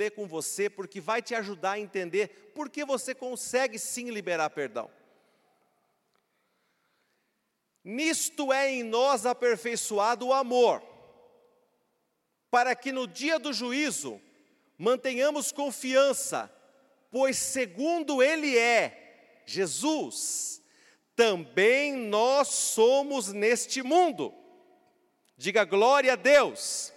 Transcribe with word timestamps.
ler 0.00 0.12
com 0.12 0.26
você, 0.26 0.70
porque 0.70 1.00
vai 1.00 1.20
te 1.20 1.34
ajudar 1.34 1.72
a 1.72 1.78
entender 1.78 2.52
por 2.54 2.70
que 2.70 2.84
você 2.84 3.14
consegue 3.14 3.78
sim 3.78 4.10
liberar 4.10 4.48
perdão. 4.50 4.90
Nisto 7.84 8.52
é 8.52 8.70
em 8.70 8.82
nós 8.82 9.26
aperfeiçoado 9.26 10.26
o 10.26 10.32
amor, 10.32 10.82
para 12.50 12.74
que 12.74 12.92
no 12.92 13.06
dia 13.06 13.38
do 13.38 13.52
juízo 13.52 14.20
mantenhamos 14.78 15.52
confiança, 15.52 16.50
pois 17.10 17.36
segundo 17.36 18.22
Ele 18.22 18.56
é, 18.58 19.42
Jesus, 19.44 20.62
também 21.14 21.94
nós 21.94 22.48
somos 22.48 23.32
neste 23.32 23.82
mundo. 23.82 24.34
Diga 25.36 25.64
glória 25.64 26.14
a 26.14 26.16
Deus. 26.16 26.92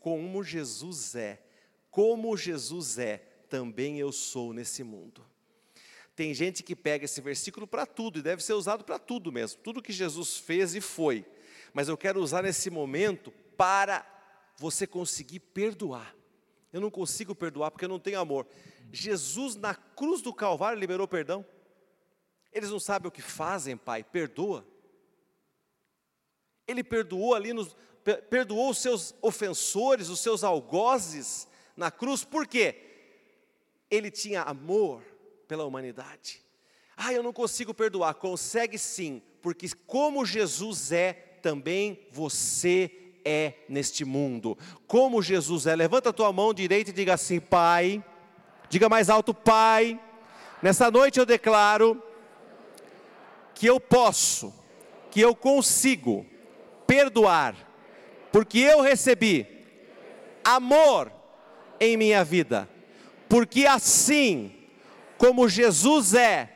Como 0.00 0.42
Jesus 0.42 1.14
é, 1.14 1.42
como 1.90 2.36
Jesus 2.36 2.98
é, 2.98 3.18
também 3.48 3.98
eu 3.98 4.12
sou 4.12 4.52
nesse 4.52 4.84
mundo. 4.84 5.24
Tem 6.14 6.34
gente 6.34 6.62
que 6.62 6.76
pega 6.76 7.04
esse 7.04 7.20
versículo 7.20 7.66
para 7.66 7.86
tudo, 7.86 8.18
e 8.18 8.22
deve 8.22 8.42
ser 8.42 8.52
usado 8.52 8.84
para 8.84 8.98
tudo 8.98 9.32
mesmo, 9.32 9.60
tudo 9.62 9.82
que 9.82 9.92
Jesus 9.92 10.36
fez 10.36 10.74
e 10.74 10.80
foi. 10.80 11.24
Mas 11.72 11.88
eu 11.88 11.96
quero 11.96 12.20
usar 12.20 12.42
nesse 12.42 12.70
momento 12.70 13.32
para 13.56 14.06
você 14.56 14.86
conseguir 14.86 15.40
perdoar. 15.40 16.14
Eu 16.72 16.80
não 16.80 16.90
consigo 16.90 17.34
perdoar 17.34 17.70
porque 17.70 17.84
eu 17.84 17.88
não 17.88 18.00
tenho 18.00 18.20
amor. 18.20 18.46
Jesus 18.92 19.54
na 19.54 19.74
cruz 19.74 20.20
do 20.20 20.34
Calvário 20.34 20.78
liberou 20.78 21.06
perdão. 21.06 21.44
Eles 22.52 22.70
não 22.70 22.80
sabem 22.80 23.08
o 23.08 23.12
que 23.12 23.22
fazem, 23.22 23.76
Pai, 23.76 24.02
perdoa. 24.02 24.66
Ele 26.66 26.84
perdoou 26.84 27.34
ali, 27.34 27.52
nos, 27.52 27.76
perdoou 28.16 28.70
os 28.70 28.78
seus 28.78 29.14
ofensores, 29.20 30.08
os 30.08 30.20
seus 30.20 30.42
algozes 30.44 31.48
na 31.76 31.90
cruz, 31.90 32.24
por 32.24 32.46
quê? 32.46 32.76
Ele 33.90 34.10
tinha 34.10 34.42
amor 34.42 35.02
pela 35.46 35.64
humanidade. 35.64 36.42
Ah, 36.96 37.12
eu 37.12 37.22
não 37.22 37.32
consigo 37.32 37.72
perdoar. 37.72 38.14
Consegue 38.14 38.76
sim, 38.76 39.22
porque 39.40 39.68
como 39.86 40.26
Jesus 40.26 40.90
é, 40.90 41.12
também 41.40 42.06
você 42.10 42.90
é 43.24 43.54
neste 43.68 44.04
mundo. 44.04 44.58
Como 44.86 45.22
Jesus 45.22 45.66
é. 45.66 45.76
Levanta 45.76 46.10
a 46.10 46.12
tua 46.12 46.32
mão 46.32 46.52
direita 46.52 46.90
e 46.90 46.92
diga 46.92 47.14
assim: 47.14 47.38
Pai. 47.38 48.04
Diga 48.68 48.88
mais 48.88 49.08
alto: 49.08 49.32
Pai. 49.32 50.00
Nessa 50.60 50.90
noite 50.90 51.20
eu 51.20 51.26
declaro 51.26 52.02
que 53.54 53.66
eu 53.66 53.78
posso, 53.78 54.52
que 55.10 55.20
eu 55.20 55.34
consigo 55.34 56.26
perdoar, 56.86 57.54
porque 58.32 58.58
eu 58.58 58.80
recebi 58.80 59.46
amor 60.44 61.12
em 61.80 61.96
minha 61.96 62.24
vida, 62.24 62.68
porque 63.28 63.66
assim 63.66 64.54
como 65.16 65.48
Jesus 65.48 66.14
é 66.14 66.52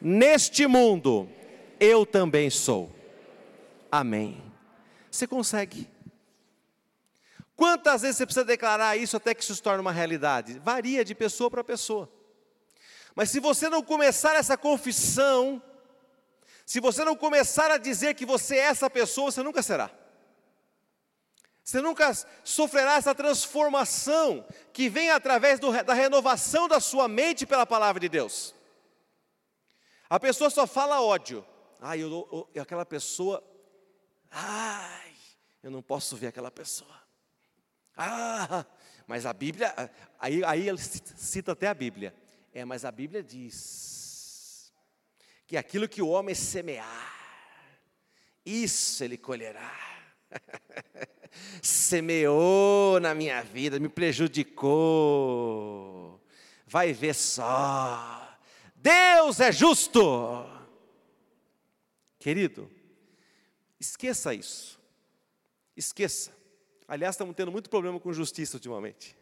neste 0.00 0.66
mundo, 0.66 1.28
eu 1.78 2.04
também 2.04 2.50
sou. 2.50 2.94
Amém. 3.90 4.42
Você 5.10 5.26
consegue. 5.26 5.88
Quantas 7.56 8.02
vezes 8.02 8.16
você 8.16 8.26
precisa 8.26 8.44
declarar 8.44 8.96
isso 8.96 9.16
até 9.16 9.32
que 9.32 9.42
isso 9.42 9.54
se 9.54 9.62
torne 9.62 9.80
uma 9.80 9.92
realidade? 9.92 10.58
Varia 10.58 11.04
de 11.04 11.14
pessoa 11.14 11.48
para 11.48 11.62
pessoa. 11.62 12.10
Mas 13.14 13.30
se 13.30 13.38
você 13.38 13.68
não 13.68 13.82
começar 13.82 14.34
essa 14.34 14.56
confissão, 14.56 15.62
se 16.66 16.80
você 16.80 17.04
não 17.04 17.14
começar 17.14 17.70
a 17.70 17.78
dizer 17.78 18.14
que 18.14 18.26
você 18.26 18.56
é 18.56 18.66
essa 18.66 18.90
pessoa, 18.90 19.30
você 19.30 19.42
nunca 19.42 19.62
será. 19.62 19.90
Você 21.64 21.80
nunca 21.80 22.12
sofrerá 22.44 22.96
essa 22.96 23.14
transformação 23.14 24.46
que 24.70 24.90
vem 24.90 25.10
através 25.10 25.58
do, 25.58 25.72
da 25.82 25.94
renovação 25.94 26.68
da 26.68 26.78
sua 26.78 27.08
mente 27.08 27.46
pela 27.46 27.64
palavra 27.64 27.98
de 27.98 28.08
Deus. 28.08 28.54
A 30.10 30.20
pessoa 30.20 30.50
só 30.50 30.66
fala 30.66 31.00
ódio. 31.00 31.44
Ai, 31.80 32.02
eu, 32.02 32.50
eu, 32.54 32.62
aquela 32.62 32.84
pessoa. 32.84 33.42
Ai, 34.30 35.14
eu 35.62 35.70
não 35.70 35.80
posso 35.80 36.16
ver 36.16 36.26
aquela 36.26 36.50
pessoa. 36.50 37.02
Ah, 37.96 38.66
mas 39.06 39.24
a 39.24 39.32
Bíblia. 39.32 39.74
Aí, 40.18 40.44
aí 40.44 40.68
ele 40.68 40.78
cita 40.78 41.52
até 41.52 41.68
a 41.68 41.74
Bíblia. 41.74 42.14
É, 42.52 42.62
mas 42.66 42.84
a 42.84 42.92
Bíblia 42.92 43.22
diz 43.22 44.70
que 45.46 45.56
aquilo 45.56 45.88
que 45.88 46.02
o 46.02 46.08
homem 46.08 46.34
semear, 46.34 47.10
isso 48.44 49.02
ele 49.02 49.16
colherá. 49.16 49.93
semeou 51.62 52.98
na 53.00 53.14
minha 53.14 53.42
vida, 53.42 53.78
me 53.78 53.88
prejudicou. 53.88 54.60
Vai 56.66 56.92
ver 56.92 57.14
só. 57.14 58.36
Deus 58.74 59.40
é 59.40 59.50
justo. 59.52 60.46
Querido, 62.18 62.70
esqueça 63.78 64.34
isso. 64.34 64.80
Esqueça. 65.76 66.32
Aliás, 66.86 67.14
estamos 67.14 67.34
tendo 67.34 67.50
muito 67.50 67.68
problema 67.70 67.98
com 67.98 68.12
justiça 68.12 68.56
ultimamente. 68.56 69.16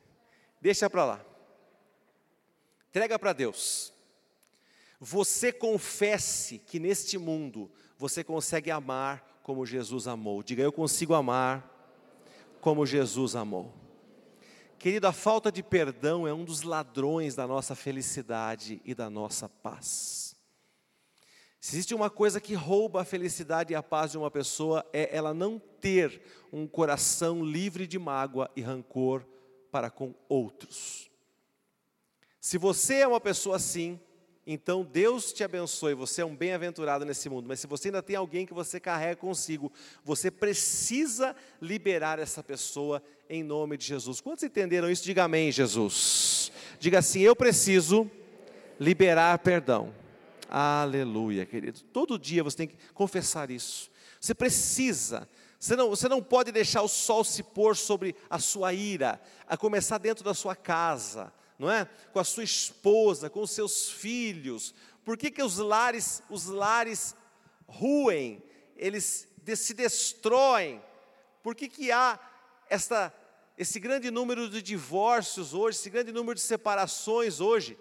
Deixa 0.61 0.91
para 0.91 1.05
lá. 1.05 1.25
Entrega 2.91 3.19
para 3.19 3.33
Deus. 3.33 3.93
Você 5.01 5.53
confesse 5.53 6.59
que 6.59 6.79
neste 6.79 7.19
mundo 7.19 7.71
você 7.97 8.23
consegue 8.23 8.71
amar 8.71 9.32
como 9.43 9.67
Jesus 9.67 10.07
amou. 10.07 10.43
Diga, 10.43 10.63
eu 10.63 10.73
consigo 10.73 11.15
amar 11.15 11.69
como 12.61 12.87
Jesus 12.87 13.35
amou. 13.35 13.73
Querido, 14.79 15.07
a 15.07 15.13
falta 15.13 15.53
de 15.53 15.63
perdão 15.63 16.27
é 16.27 16.33
um 16.33 16.45
dos 16.45 16.63
ladrões 16.63 17.35
da 17.35 17.47
nossa 17.47 17.75
felicidade 17.75 18.81
e 18.85 18.95
da 18.95 19.09
nossa 19.09 19.49
paz. 19.49 20.35
Se 21.61 21.77
existe 21.77 21.95
uma 21.95 22.11
coisa 22.11 22.41
que 22.41 22.55
rouba 22.55 23.03
a 23.03 23.05
felicidade 23.05 23.73
e 23.73 23.77
a 23.77 23.83
paz 23.83 24.11
de 24.11 24.19
uma 24.19 24.31
pessoa, 24.31 24.85
é 24.93 25.17
ela 25.17 25.33
não 25.33 25.61
ter 25.81 26.21
um 26.53 26.67
coração 26.67 27.45
livre 27.45 27.87
de 27.87 27.99
mágoa 27.99 28.51
e 28.57 28.61
rancor 28.61 29.25
para 29.71 29.89
com 29.89 30.13
outros. 30.29 31.09
Se 32.41 32.59
você 32.59 32.97
é 32.97 33.07
uma 33.07 33.21
pessoa 33.21 33.55
assim, 33.55 34.01
então 34.47 34.83
Deus 34.83 35.33
te 35.33 35.45
abençoe, 35.45 35.95
você 35.95 36.21
é 36.21 36.25
um 36.25 36.35
bem-aventurado 36.35 37.05
nesse 37.05 37.29
mundo, 37.29 37.47
mas 37.47 37.61
se 37.61 37.67
você 37.67 37.89
ainda 37.89 38.03
tem 38.03 38.17
alguém 38.17 38.45
que 38.45 38.53
você 38.53 38.81
carrega 38.81 39.15
consigo, 39.17 39.73
você 40.05 40.31
precisa 40.33 41.37
liberar 41.61 42.19
essa 42.19 42.43
pessoa 42.43 43.01
em 43.31 43.45
nome 43.45 43.77
de 43.77 43.87
Jesus. 43.87 44.21
Quantos 44.21 44.43
entenderam 44.43 44.91
isso? 44.91 45.05
Diga 45.05 45.25
amém, 45.25 45.53
Jesus. 45.53 46.51
Diga 46.81 46.99
assim: 46.99 47.21
eu 47.21 47.37
preciso 47.37 48.11
liberar 48.81 49.39
perdão. 49.39 49.95
Aleluia, 50.49 51.47
querido. 51.47 51.81
Todo 51.93 52.19
dia 52.19 52.43
você 52.43 52.57
tem 52.57 52.69
que 52.69 52.77
confessar 52.93 53.49
isso. 53.49 53.91
Você 54.21 54.35
precisa. 54.35 55.29
Você 55.59 55.77
não, 55.77 55.91
você 55.91 56.09
não 56.09 56.21
pode 56.21 56.51
deixar 56.51 56.83
o 56.83 56.89
sol 56.89 57.23
se 57.23 57.45
pôr 57.45 57.77
sobre 57.77 58.17
a 58.29 58.41
sua 58.41 58.75
ira, 58.75 59.21
a 59.47 59.57
começar 59.57 59.99
dentro 59.99 60.25
da 60.25 60.35
sua 60.35 60.57
casa 60.57 61.33
não 61.59 61.71
é? 61.71 61.85
Com 62.13 62.19
a 62.19 62.25
sua 62.25 62.45
esposa, 62.45 63.31
com 63.31 63.41
os 63.41 63.51
seus 63.51 63.91
filhos. 63.91 64.75
Por 65.05 65.17
que, 65.17 65.31
que 65.31 65.43
os 65.43 65.59
lares, 65.59 66.23
os 66.29 66.47
lares 66.47 67.15
ruem, 67.67 68.43
eles 68.77 69.29
se 69.57 69.75
destroem? 69.75 70.83
Por 71.43 71.55
que, 71.55 71.69
que 71.69 71.91
há 71.91 72.19
esta, 72.69 73.13
esse 73.57 73.81
grande 73.81 74.11
número 74.11 74.49
de 74.49 74.63
divórcios 74.63 75.55
hoje, 75.55 75.79
esse 75.79 75.91
grande 75.91 76.13
número 76.13 76.35
de 76.35 76.41
separações 76.41 77.41
hoje? 77.41 77.79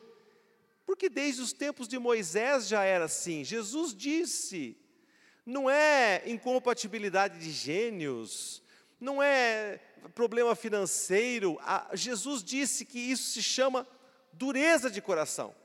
Porque 0.86 1.10
desde 1.10 1.42
os 1.42 1.54
tempos 1.54 1.88
de 1.88 1.98
Moisés 2.00 2.68
já 2.68 2.84
era 2.84 3.06
assim. 3.06 3.44
Jesus 3.44 3.96
disse: 3.96 4.76
não 5.46 5.70
é 5.70 6.24
incompatibilidade 6.26 7.40
de 7.40 7.52
gênios, 7.52 8.61
não 9.02 9.22
é 9.22 9.80
problema 10.14 10.56
financeiro. 10.56 11.60
Jesus 11.94 12.44
disse 12.44 12.86
que 12.86 13.00
isso 13.00 13.32
se 13.32 13.42
chama 13.42 13.88
dureza 14.32 14.92
de 14.92 15.02
coração. 15.02 15.56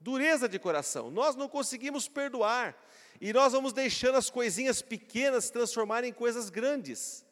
Dureza 0.00 0.48
de 0.48 0.58
coração. 0.58 1.08
Nós 1.08 1.36
não 1.36 1.48
conseguimos 1.48 2.08
perdoar. 2.08 2.76
E 3.20 3.32
nós 3.32 3.52
vamos 3.52 3.72
deixando 3.72 4.16
as 4.16 4.28
coisinhas 4.28 4.82
pequenas 4.82 5.44
se 5.44 5.52
transformarem 5.52 6.10
em 6.10 6.12
coisas 6.12 6.50
grandes. 6.50 7.24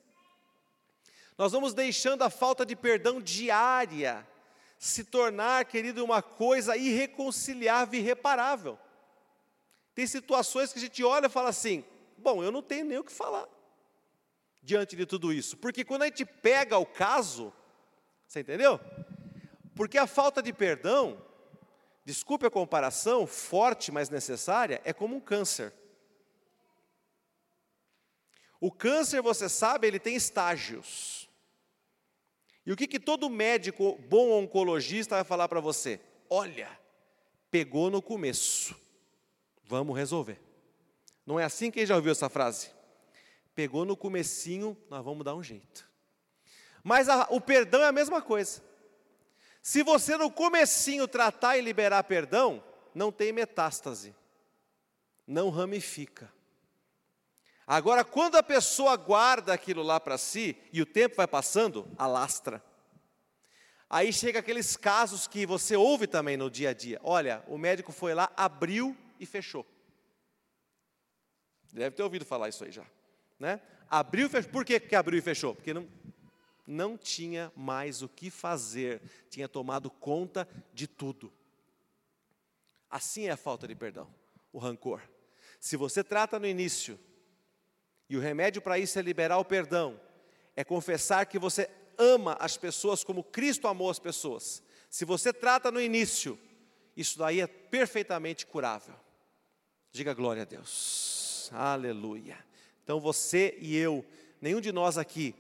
Nós 1.37 1.51
vamos 1.51 1.75
deixando 1.75 2.23
a 2.23 2.31
falta 2.31 2.65
de 2.65 2.77
perdão 2.77 3.21
diária 3.21 4.27
se 4.79 5.03
tornar, 5.03 5.65
querido, 5.65 6.05
uma 6.05 6.23
coisa 6.23 6.77
irreconciliável 6.77 7.99
e 7.99 8.03
irreparável. 8.03 8.79
Tem 9.95 10.07
situações 10.07 10.73
que 10.73 10.79
a 10.79 10.83
gente 10.83 11.03
olha 11.03 11.27
e 11.27 11.31
fala 11.31 11.49
assim: 11.49 11.85
bom, 12.17 12.43
eu 12.43 12.53
não 12.53 12.63
tenho 12.63 12.85
nem 12.85 12.99
o 12.99 13.05
que 13.05 13.13
falar 13.13 13.49
diante 14.65 14.97
de 14.97 15.05
tudo 15.05 15.33
isso. 15.33 15.57
Porque 15.59 15.85
quando 15.85 16.03
a 16.03 16.07
gente 16.07 16.25
pega 16.25 16.79
o 16.79 16.87
caso, 16.87 17.53
você 18.27 18.41
entendeu? 18.41 18.81
Porque 19.77 19.99
a 19.99 20.07
falta 20.07 20.43
de 20.43 20.53
perdão, 20.53 21.23
desculpe 22.05 22.47
a 22.47 22.51
comparação, 22.51 23.27
forte, 23.27 23.93
mas 23.93 24.09
necessária, 24.09 24.81
é 24.85 24.93
como 24.93 25.17
um 25.17 25.21
câncer. 25.21 25.73
O 28.59 28.73
câncer, 28.73 29.21
você 29.21 29.49
sabe, 29.49 29.87
ele 29.87 30.01
tem 30.01 30.17
estágios. 30.17 31.29
E 32.65 32.73
o 32.73 32.77
que, 32.77 32.87
que 32.87 32.99
todo 32.99 33.29
médico, 33.29 33.99
bom 34.09 34.31
oncologista, 34.31 35.17
vai 35.17 35.25
falar 35.25 35.49
para 35.49 35.61
você? 35.61 36.01
Olha, 36.31 36.71
pegou 37.51 37.91
no 37.91 38.01
começo, 38.01 38.75
vamos 39.65 39.95
resolver. 39.95 40.41
Não 41.27 41.39
é 41.39 41.45
assim 41.45 41.71
quem 41.71 41.85
já 41.85 41.95
ouviu 41.95 42.13
essa 42.13 42.31
frase? 42.31 42.74
Pegou 43.55 43.85
no 43.85 43.97
comecinho, 43.97 44.77
nós 44.91 45.05
vamos 45.05 45.25
dar 45.25 45.35
um 45.35 45.43
jeito. 45.43 45.89
Mas 46.83 47.09
a, 47.09 47.27
o 47.31 47.41
perdão 47.41 47.83
é 47.83 47.87
a 47.87 47.93
mesma 47.93 48.21
coisa. 48.21 48.63
Se 49.63 49.83
você 49.83 50.17
no 50.17 50.31
comecinho 50.31 51.09
tratar 51.09 51.57
e 51.57 51.63
liberar 51.63 52.05
perdão, 52.05 52.63
não 52.95 53.11
tem 53.11 53.33
metástase. 53.33 54.15
Não 55.27 55.49
ramifica. 55.49 56.31
Agora, 57.67 58.05
quando 58.05 58.37
a 58.37 58.43
pessoa 58.43 58.95
guarda 58.97 59.55
aquilo 59.55 59.83
lá 59.83 59.99
para 59.99 60.19
si 60.19 60.57
e 60.71 60.83
o 60.83 60.87
tempo 60.87 61.17
vai 61.17 61.27
passando, 61.27 61.89
alastra. 61.97 62.63
Aí 63.89 64.13
chega 64.13 64.41
aqueles 64.41 64.77
casos 64.77 65.27
que 65.27 65.47
você 65.47 65.77
ouve 65.77 66.07
também 66.07 66.37
no 66.37 66.51
dia 66.51 66.71
a 66.71 66.75
dia. 66.75 67.01
Olha, 67.03 67.43
o 67.47 67.57
médico 67.57 67.93
foi 67.93 68.13
lá, 68.13 68.31
abriu 68.37 68.97
e 69.19 69.25
fechou. 69.25 69.65
Deve 71.73 71.97
ter 71.97 72.03
ouvido 72.03 72.25
falar 72.25 72.49
isso 72.49 72.65
aí 72.65 72.71
já, 72.71 72.85
né? 73.39 73.61
Abriu 73.89 74.27
e 74.27 74.31
fechou. 74.31 74.51
Por 74.51 74.65
que, 74.65 74.81
que 74.81 74.95
abriu 74.95 75.19
e 75.19 75.23
fechou? 75.23 75.55
Porque 75.55 75.75
não, 75.75 75.89
não 76.67 76.97
tinha 76.97 77.53
mais 77.55 78.03
o 78.03 78.09
que 78.09 78.31
fazer, 78.31 79.03
tinha 79.29 79.49
tomado 79.49 79.91
conta 79.91 80.49
de 80.73 80.87
tudo. 80.87 81.33
Assim 82.91 83.27
é 83.27 83.31
a 83.31 83.37
falta 83.37 83.67
de 83.67 83.75
perdão, 83.75 84.09
o 84.53 84.59
rancor. 84.59 85.03
Se 85.61 85.77
você 85.77 86.05
trata 86.05 86.39
no 86.39 86.47
início, 86.47 86.99
e 88.09 88.17
o 88.17 88.21
remédio 88.21 88.63
para 88.63 88.79
isso 88.79 88.99
é 88.99 89.03
liberar 89.03 89.39
o 89.39 89.45
perdão, 89.45 90.01
é 90.55 90.63
confessar 90.63 91.27
que 91.27 91.39
você 91.39 91.69
ama 91.99 92.37
as 92.39 92.57
pessoas 92.57 93.03
como 93.03 93.25
Cristo 93.25 93.67
amou 93.67 93.91
as 93.91 93.99
pessoas. 93.99 94.63
Se 94.89 95.05
você 95.05 95.33
trata 95.33 95.71
no 95.71 95.81
início, 95.81 96.39
isso 96.97 97.19
daí 97.19 97.41
é 97.41 97.47
perfeitamente 97.47 98.47
curável. 98.47 98.95
Diga 99.91 100.15
glória 100.15 100.43
a 100.43 100.45
Deus. 100.45 101.51
Aleluia. 101.53 102.39
Então 102.85 103.01
você 103.01 103.57
e 103.61 103.77
eu, 103.77 104.05
nenhum 104.41 104.61
de 104.61 104.71
nós 104.71 104.99
aqui, 104.99 105.35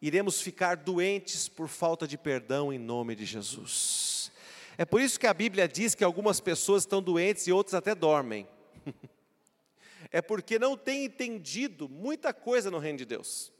iremos 0.00 0.40
ficar 0.40 0.76
doentes 0.76 1.48
por 1.48 1.68
falta 1.68 2.06
de 2.06 2.16
perdão 2.16 2.72
em 2.72 2.78
nome 2.78 3.16
de 3.16 3.24
Jesus. 3.24 4.30
É 4.78 4.84
por 4.84 5.00
isso 5.00 5.18
que 5.18 5.26
a 5.26 5.34
Bíblia 5.34 5.66
diz 5.66 5.96
que 5.96 6.04
algumas 6.04 6.38
pessoas 6.38 6.84
estão 6.84 7.02
doentes 7.02 7.46
e 7.48 7.52
outras 7.52 7.74
até 7.74 7.92
dormem. 7.92 8.46
é 10.12 10.22
porque 10.22 10.60
não 10.60 10.76
têm 10.76 11.06
entendido 11.06 11.88
muita 11.88 12.32
coisa 12.32 12.70
no 12.70 12.78
reino 12.78 12.98
de 12.98 13.04
Deus. 13.04 13.52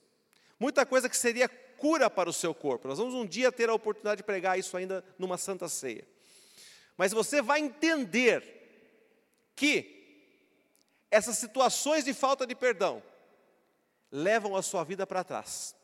Muita 0.59 0.87
coisa 0.87 1.09
que 1.09 1.17
seria 1.17 1.49
cura 1.49 2.09
para 2.09 2.31
o 2.31 2.33
seu 2.33 2.55
corpo. 2.55 2.87
Nós 2.87 2.99
vamos 2.99 3.15
um 3.15 3.27
dia 3.27 3.51
ter 3.51 3.69
a 3.69 3.75
oportunidade 3.75 4.19
de 4.19 4.25
pregar 4.25 4.57
isso 4.57 4.77
ainda 4.77 5.05
numa 5.19 5.37
santa 5.37 5.69
ceia. 5.69 6.07
Mas 6.97 7.13
você 7.13 7.43
vai 7.43 7.59
entender 7.59 8.55
que 9.57 9.95
essas 11.11 11.39
situações 11.39 12.05
de 12.05 12.15
falta 12.15 12.47
de 12.47 12.55
perdão 12.55 13.03
levam 14.11 14.57
a 14.57 14.63
sua 14.63 14.85
vida 14.85 15.07
para 15.07 15.25
trás. 15.25 15.75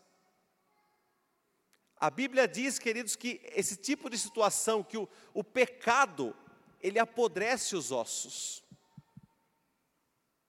A 1.97 2.11
Bíblia 2.11 2.49
diz, 2.49 2.79
queridos, 2.79 3.15
que 3.15 3.41
esse 3.55 3.77
tipo 3.77 4.11
de 4.11 4.19
situação, 4.19 4.83
que 4.83 4.99
o, 4.99 5.09
o 5.33 5.45
pecado, 5.45 6.35
ele 6.81 6.99
apodrece 6.99 7.77
os 7.77 7.93
ossos. 7.93 8.65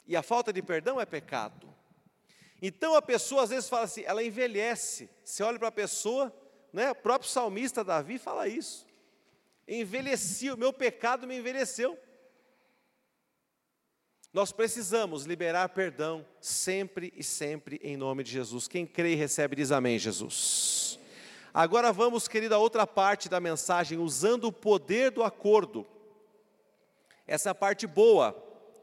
E 0.06 0.16
a 0.16 0.24
falta 0.24 0.52
de 0.52 0.62
perdão 0.62 1.00
é 1.00 1.06
pecado. 1.06 1.74
Então 2.62 2.96
a 2.96 3.02
pessoa 3.02 3.44
às 3.44 3.50
vezes 3.50 3.70
fala 3.70 3.84
assim, 3.84 4.04
ela 4.06 4.24
envelhece. 4.24 5.10
Você 5.24 5.44
olha 5.44 5.60
para 5.60 5.68
a 5.68 5.72
pessoa, 5.72 6.34
né, 6.72 6.92
o 6.92 6.96
próprio 6.96 7.30
salmista 7.30 7.84
Davi 7.84 8.18
fala 8.18 8.48
isso. 8.48 8.88
Envelheci, 9.68 10.50
o 10.50 10.58
meu 10.58 10.74
pecado 10.74 11.28
me 11.28 11.38
envelheceu. 11.38 11.98
Nós 14.34 14.52
precisamos 14.52 15.26
liberar 15.26 15.70
perdão 15.70 16.26
sempre 16.42 17.14
e 17.16 17.24
sempre 17.24 17.80
em 17.84 17.96
nome 17.96 18.24
de 18.24 18.32
Jesus. 18.32 18.68
Quem 18.68 18.84
crê 18.84 19.12
e 19.12 19.16
recebe 19.16 19.56
diz 19.56 19.72
amém, 19.72 20.00
Jesus. 20.00 21.00
Agora 21.54 21.94
vamos, 21.94 22.28
querida, 22.28 22.56
a 22.56 22.58
outra 22.58 22.88
parte 22.88 23.30
da 23.30 23.40
mensagem, 23.40 24.00
usando 24.00 24.46
o 24.46 24.52
poder 24.52 25.12
do 25.12 25.22
acordo. 25.22 25.86
Essa 27.28 27.52
é 27.52 27.54
parte 27.54 27.86
boa, 27.86 28.36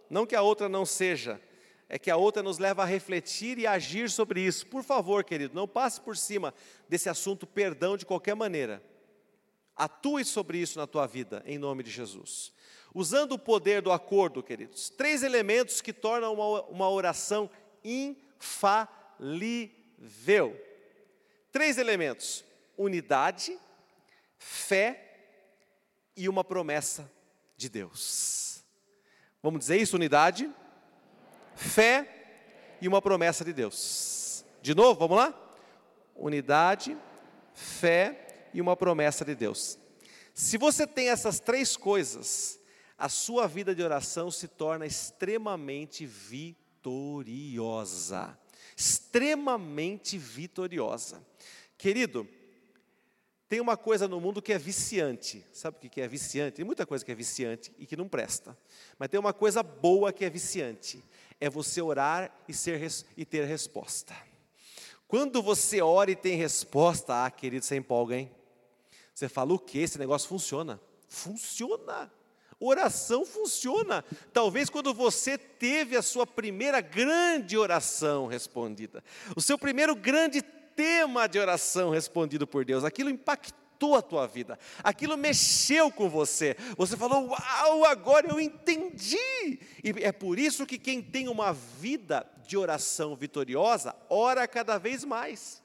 não 0.09 0.25
que 0.25 0.37
a 0.37 0.43
outra 0.43 0.69
não 0.69 0.87
seja, 0.87 1.41
é 1.89 1.99
que 1.99 2.13
a 2.13 2.17
outra 2.17 2.45
nos 2.45 2.59
leva 2.59 2.83
a 2.83 2.87
refletir 2.87 3.59
e 3.59 3.67
agir 3.67 4.09
sobre 4.09 4.41
isso. 4.41 4.65
Por 4.69 4.85
favor, 4.85 5.25
querido, 5.25 5.53
não 5.53 5.67
passe 5.67 6.01
por 6.01 6.17
cima 6.17 6.55
desse 6.89 7.09
assunto 7.09 7.45
perdão 7.45 7.97
de 7.97 8.07
qualquer 8.07 8.37
maneira. 8.37 8.81
Atue 9.75 10.25
sobre 10.25 10.59
isso 10.59 10.79
na 10.79 10.87
tua 10.87 11.09
vida, 11.09 11.43
em 11.45 11.59
nome 11.59 11.83
de 11.83 11.91
Jesus. 11.91 12.53
Usando 12.95 13.33
o 13.33 13.39
poder 13.39 13.81
do 13.83 13.93
acordo, 13.93 14.43
queridos, 14.43 14.91
três 14.91 15.23
elementos 15.23 15.81
que 15.81 15.93
tornam 15.93 16.35
uma, 16.35 16.63
uma 16.63 16.91
oração 16.91 17.49
infalível. 17.85 18.91
Três 21.53 21.79
elementos: 21.79 22.45
unidade, 22.77 23.57
fé 24.39 25.07
e 26.17 26.29
uma 26.29 26.43
promessa 26.43 27.11
de 27.57 27.69
Deus. 27.69 28.63
Vamos 29.43 29.61
dizer 29.61 29.77
isso? 29.77 29.97
Unidade, 29.97 30.51
fé 31.55 32.77
e 32.81 32.89
uma 32.89 33.01
promessa 33.01 33.45
de 33.45 33.53
Deus. 33.53 34.45
De 34.61 34.75
novo, 34.75 34.99
vamos 34.99 35.17
lá? 35.17 35.35
Unidade, 36.15 36.97
fé 37.55 38.49
e 38.53 38.61
uma 38.61 38.77
promessa 38.77 39.25
de 39.25 39.35
Deus. 39.35 39.79
Se 40.35 40.59
você 40.59 40.87
tem 40.87 41.09
essas 41.09 41.41
três 41.41 41.77
coisas, 41.77 42.60
a 43.01 43.09
sua 43.09 43.49
vida 43.49 43.75
de 43.75 43.83
oração 43.83 44.31
se 44.31 44.47
torna 44.47 44.85
extremamente 44.85 46.05
vitoriosa. 46.05 46.79
Extremamente 48.77 50.19
vitoriosa. 50.19 51.27
Querido, 51.79 52.29
tem 53.49 53.59
uma 53.59 53.75
coisa 53.75 54.07
no 54.07 54.21
mundo 54.21 54.43
que 54.43 54.53
é 54.53 54.59
viciante. 54.59 55.43
Sabe 55.51 55.79
o 55.79 55.81
que 55.89 55.99
é 55.99 56.07
viciante? 56.07 56.57
Tem 56.57 56.65
muita 56.65 56.85
coisa 56.85 57.03
que 57.03 57.11
é 57.11 57.15
viciante 57.15 57.73
e 57.79 57.87
que 57.87 57.97
não 57.97 58.07
presta. 58.07 58.55
Mas 58.99 59.09
tem 59.09 59.19
uma 59.19 59.33
coisa 59.33 59.63
boa 59.63 60.13
que 60.13 60.23
é 60.27 60.29
viciante. 60.29 61.03
É 61.41 61.49
você 61.49 61.81
orar 61.81 62.31
e, 62.47 62.53
ser, 62.53 62.87
e 63.17 63.25
ter 63.25 63.47
resposta. 63.47 64.15
Quando 65.09 65.43
você 65.43 65.81
ora 65.81 66.11
e 66.11 66.17
tem 66.17 66.37
resposta, 66.37 67.25
ah, 67.25 67.31
querido, 67.31 67.65
você 67.65 67.77
empolga, 67.77 68.15
hein? 68.15 68.31
Você 69.15 69.27
fala 69.27 69.55
o 69.55 69.59
quê? 69.59 69.79
Esse 69.79 69.99
negócio 69.99 70.29
funciona. 70.29 70.79
Funciona. 71.09 72.13
Oração 72.61 73.25
funciona. 73.25 74.05
Talvez 74.35 74.69
quando 74.69 74.93
você 74.93 75.39
teve 75.39 75.97
a 75.97 76.03
sua 76.03 76.27
primeira 76.27 76.83
grande 76.83 77.57
oração 77.57 78.27
respondida, 78.27 79.03
o 79.35 79.41
seu 79.41 79.57
primeiro 79.57 79.97
grande 79.97 80.43
tema 80.43 81.27
de 81.27 81.39
oração 81.39 81.91
respondido 81.91 82.47
por 82.47 82.65
Deus, 82.65 82.85
aquilo 82.85 83.09
impactou 83.09 83.95
a 83.95 84.03
tua 84.03 84.27
vida, 84.27 84.59
aquilo 84.85 85.17
mexeu 85.17 85.91
com 85.91 86.09
você. 86.09 86.55
Você 86.77 86.99
falou: 86.99 87.29
Uau, 87.29 87.85
agora 87.87 88.29
eu 88.29 88.39
entendi. 88.39 89.17
E 89.83 89.95
é 90.03 90.13
por 90.13 90.39
isso 90.39 90.67
que 90.67 90.79
quem 90.79 91.01
tem 91.01 91.29
uma 91.29 91.55
vida 91.55 92.27
de 92.47 92.59
oração 92.59 93.17
vitoriosa, 93.17 93.95
ora 94.09 94.47
cada 94.47 94.77
vez 94.77 95.05
mais, 95.05 95.63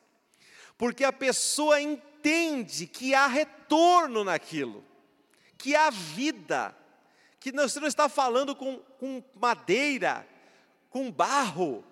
porque 0.78 1.04
a 1.04 1.12
pessoa 1.12 1.82
entende 1.82 2.88
que 2.88 3.14
há 3.14 3.28
retorno 3.28 4.24
naquilo, 4.24 4.84
que 5.58 5.76
há 5.76 5.90
vida, 5.90 6.76
que 7.52 7.52
você 7.52 7.80
não 7.80 7.88
está 7.88 8.10
falando 8.10 8.56
com, 8.56 8.78
com 9.00 9.24
madeira, 9.40 10.28
com 10.90 11.12
barro, 11.12 11.84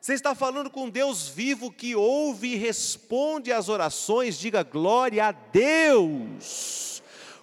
você 0.00 0.14
está 0.14 0.34
falando 0.34 0.70
com 0.70 0.88
Deus 0.88 1.28
vivo 1.28 1.70
que 1.70 1.94
ouve 1.94 2.54
e 2.54 2.56
responde 2.56 3.52
às 3.52 3.68
orações, 3.68 4.38
diga 4.38 4.62
glória 4.62 5.26
a 5.26 5.32
Deus. 5.32 7.02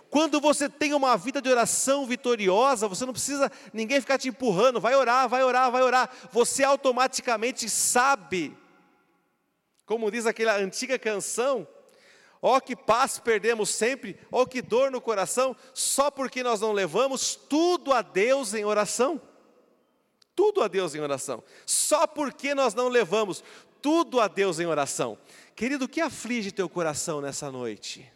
Quando 0.10 0.42
você 0.42 0.68
tem 0.68 0.94
uma 0.94 1.16
vida 1.16 1.42
de 1.42 1.48
oração 1.48 2.06
vitoriosa, 2.06 2.88
você 2.88 3.06
não 3.06 3.14
precisa 3.14 3.52
ninguém 3.72 4.02
ficar 4.02 4.18
te 4.18 4.28
empurrando, 4.28 4.82
vai 4.82 4.96
orar, 4.96 5.30
vai 5.30 5.44
orar, 5.44 5.72
vai 5.72 5.84
orar. 5.84 6.10
Você 6.32 6.64
automaticamente 6.64 7.70
sabe. 7.70 8.58
Como 9.86 10.10
diz 10.12 10.26
aquela 10.26 10.58
antiga 10.58 10.98
canção, 10.98 11.68
ó 12.42 12.60
que 12.60 12.76
paz 12.76 13.20
perdemos 13.20 13.70
sempre, 13.70 14.20
ó 14.32 14.46
que 14.46 14.62
dor 14.62 14.92
no 14.92 15.02
coração, 15.02 15.56
só 15.74 16.10
porque 16.10 16.44
nós 16.44 16.62
não 16.62 16.72
levamos 16.72 17.36
tudo 17.36 17.94
a 17.94 18.02
Deus 18.02 18.54
em 18.54 18.66
oração 18.66 19.22
tudo 20.40 20.64
a 20.64 20.70
Deus 20.70 20.96
em 20.96 21.02
oração. 21.02 21.44
Só 21.66 22.08
porque 22.08 22.56
nós 22.56 22.74
não 22.74 22.88
levamos 22.88 23.44
tudo 23.82 24.22
a 24.22 24.28
Deus 24.30 24.58
em 24.58 24.66
oração. 24.66 25.18
Querido, 25.54 25.84
o 25.84 25.90
que 25.90 26.00
aflige 26.00 26.50
teu 26.50 26.70
coração 26.70 27.20
nessa 27.20 27.52
noite? 27.52 28.10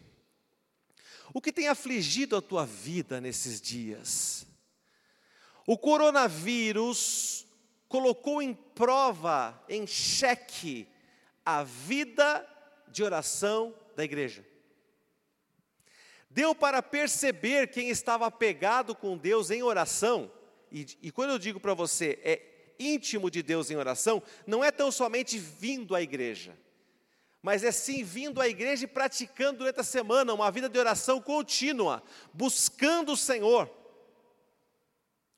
O 1.34 1.40
que 1.42 1.52
tem 1.52 1.68
afligido 1.68 2.34
a 2.34 2.40
tua 2.40 2.64
vida 2.64 3.20
nesses 3.20 3.60
dias? 3.60 4.46
O 5.66 5.76
coronavírus 5.76 7.46
colocou 7.90 8.40
em 8.40 8.54
prova, 8.54 9.62
em 9.68 9.86
xeque, 9.86 10.88
a 11.44 11.62
vida 11.62 12.48
de 12.88 13.04
oração 13.04 13.74
da 13.96 14.04
igreja. 14.04 14.44
Deu 16.28 16.54
para 16.54 16.82
perceber 16.82 17.68
quem 17.68 17.90
estava 17.90 18.26
apegado 18.26 18.94
com 18.94 19.16
Deus 19.16 19.50
em 19.50 19.62
oração, 19.62 20.30
e, 20.70 20.84
e 21.02 21.12
quando 21.12 21.30
eu 21.30 21.38
digo 21.38 21.60
para 21.60 21.74
você, 21.74 22.18
é 22.24 22.42
íntimo 22.78 23.30
de 23.30 23.42
Deus 23.42 23.70
em 23.70 23.76
oração, 23.76 24.20
não 24.44 24.64
é 24.64 24.72
tão 24.72 24.90
somente 24.90 25.38
vindo 25.38 25.94
à 25.94 26.02
igreja, 26.02 26.58
mas 27.40 27.62
é 27.62 27.70
sim 27.70 28.02
vindo 28.02 28.40
à 28.40 28.48
igreja 28.48 28.84
e 28.84 28.88
praticando 28.88 29.58
durante 29.58 29.78
a 29.78 29.84
semana 29.84 30.34
uma 30.34 30.50
vida 30.50 30.68
de 30.68 30.78
oração 30.78 31.20
contínua, 31.20 32.02
buscando 32.32 33.12
o 33.12 33.16
Senhor. 33.16 33.70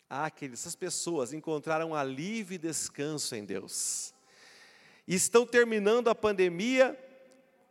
Ah, 0.08 0.30
queridos, 0.30 0.60
essas 0.60 0.76
pessoas 0.76 1.32
encontraram 1.32 1.94
alívio 1.94 2.54
e 2.54 2.58
descanso 2.58 3.34
em 3.34 3.44
Deus. 3.44 4.14
E 5.06 5.14
estão 5.14 5.44
terminando 5.44 6.08
a 6.08 6.14
pandemia 6.14 6.98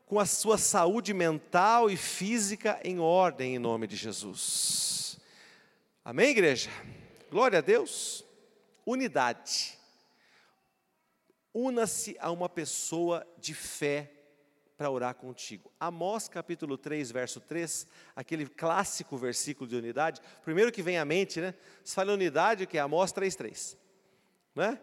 com 0.06 0.20
a 0.20 0.26
sua 0.26 0.58
saúde 0.58 1.14
mental 1.14 1.90
e 1.90 1.98
física 1.98 2.80
em 2.84 3.00
ordem, 3.00 3.56
em 3.56 3.60
nome 3.60 3.88
de 3.88 3.96
Jesus. 3.96 5.20
Amém, 6.04 6.30
igreja? 6.30 6.70
Glória 7.32 7.58
a 7.58 7.62
Deus. 7.62 8.24
Unidade. 8.86 9.78
Una-se 11.52 12.16
a 12.20 12.30
uma 12.30 12.48
pessoa 12.48 13.26
de 13.40 13.56
fé 13.56 14.12
para 14.78 14.92
orar 14.92 15.16
contigo. 15.16 15.72
Amós 15.80 16.28
capítulo 16.28 16.78
3, 16.78 17.10
verso 17.10 17.40
3, 17.40 17.88
aquele 18.16 18.46
clássico 18.46 19.18
versículo 19.18 19.68
de 19.68 19.76
unidade, 19.76 20.22
primeiro 20.44 20.72
que 20.72 20.82
vem 20.82 20.98
à 20.98 21.06
mente, 21.06 21.40
né? 21.40 21.56
Se 21.84 21.96
fala 21.96 22.14
unidade, 22.14 22.66
o 22.66 22.68
que 22.68 22.78
é 22.78 22.82
Amós 22.82 23.12
3, 23.14 23.36
3. 23.36 23.78
Né? 24.54 24.80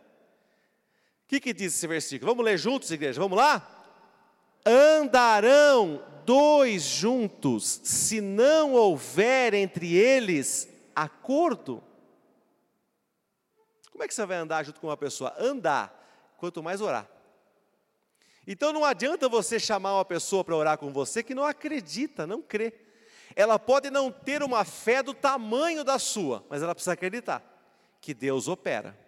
O 1.25 1.29
que, 1.29 1.39
que 1.39 1.53
diz 1.53 1.75
esse 1.75 1.87
versículo? 1.87 2.33
Vamos 2.33 2.45
ler 2.45 2.59
juntos, 2.59 2.91
igreja, 2.91 3.21
vamos 3.21 3.37
lá? 3.37 3.82
Andarão 4.65 6.03
dois 6.25 6.83
juntos, 6.83 7.81
se 7.83 8.21
não 8.21 8.75
houver 8.75 9.55
entre 9.55 9.95
eles 9.95 10.69
acordo. 10.95 11.83
Como 13.91 14.05
é 14.05 14.09
que 14.09 14.15
você 14.15 14.25
vai 14.25 14.37
andar 14.39 14.65
junto 14.65 14.81
com 14.81 14.87
uma 14.89 14.97
pessoa? 14.97 15.35
Andar, 15.39 16.35
quanto 16.39 16.63
mais 16.63 16.81
orar. 16.81 17.09
Então 18.47 18.73
não 18.73 18.85
adianta 18.85 19.29
você 19.29 19.61
chamar 19.61 19.95
uma 19.95 20.05
pessoa 20.05 20.43
para 20.43 20.57
orar 20.57 20.79
com 20.79 20.93
você 20.93 21.23
que 21.23 21.35
não 21.35 21.45
acredita, 21.45 22.27
não 22.27 22.43
crê. 22.43 22.73
Ela 23.35 23.59
pode 23.59 23.91
não 23.91 24.11
ter 24.11 24.43
uma 24.43 24.65
fé 24.65 25.03
do 25.03 25.15
tamanho 25.15 25.85
da 25.85 25.99
sua, 25.99 26.45
mas 26.49 26.63
ela 26.63 26.75
precisa 26.75 26.93
acreditar 26.93 27.43
que 28.01 28.13
Deus 28.13 28.49
opera. 28.49 28.99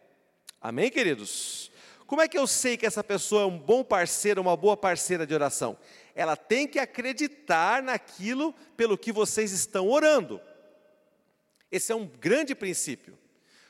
Amém, 0.60 0.90
queridos? 0.90 1.70
Como 2.06 2.20
é 2.20 2.28
que 2.28 2.38
eu 2.38 2.46
sei 2.46 2.76
que 2.76 2.86
essa 2.86 3.02
pessoa 3.02 3.42
é 3.42 3.46
um 3.46 3.58
bom 3.58 3.82
parceiro, 3.82 4.40
uma 4.40 4.56
boa 4.56 4.76
parceira 4.76 5.26
de 5.26 5.34
oração? 5.34 5.76
Ela 6.14 6.36
tem 6.36 6.66
que 6.68 6.78
acreditar 6.78 7.82
naquilo 7.82 8.54
pelo 8.76 8.98
que 8.98 9.10
vocês 9.10 9.52
estão 9.52 9.88
orando. 9.88 10.40
Esse 11.72 11.92
é 11.92 11.94
um 11.94 12.06
grande 12.06 12.54
princípio. 12.54 13.18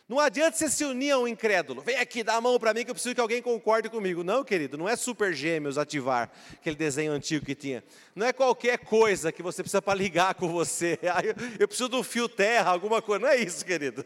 Não 0.07 0.21
adianta 0.21 0.59
você 0.59 0.69
se 0.69 0.85
unir 0.85 1.13
a 1.13 1.19
um 1.19 1.27
incrédulo. 1.27 1.81
Vem 1.81 1.97
aqui, 1.97 2.23
dá 2.23 2.35
a 2.35 2.41
mão 2.41 2.59
para 2.59 2.75
mim 2.75 2.85
que 2.85 2.91
eu 2.91 2.95
preciso 2.95 3.15
que 3.15 3.21
alguém 3.21 3.41
concorde 3.41 3.89
comigo. 3.89 4.23
Não, 4.23 4.45
querido, 4.45 4.77
não 4.77 4.87
é 4.87 4.97
super 4.97 5.33
gêmeos 5.33 5.79
ativar 5.79 6.31
aquele 6.53 6.77
desenho 6.77 7.13
antigo 7.13 7.47
que 7.47 7.55
tinha. 7.55 7.83
Não 8.15 8.27
é 8.27 8.33
qualquer 8.33 8.79
coisa 8.81 9.33
que 9.33 9.43
você 9.43 9.63
precisa 9.63 9.81
para 9.81 9.95
ligar 9.95 10.35
com 10.35 10.49
você. 10.49 10.99
Eu 11.59 11.67
preciso 11.67 11.89
do 11.89 12.03
fio 12.03 12.29
terra, 12.29 12.71
alguma 12.71 13.01
coisa. 13.01 13.25
Não 13.25 13.33
é 13.33 13.37
isso, 13.39 13.65
querido. 13.65 14.05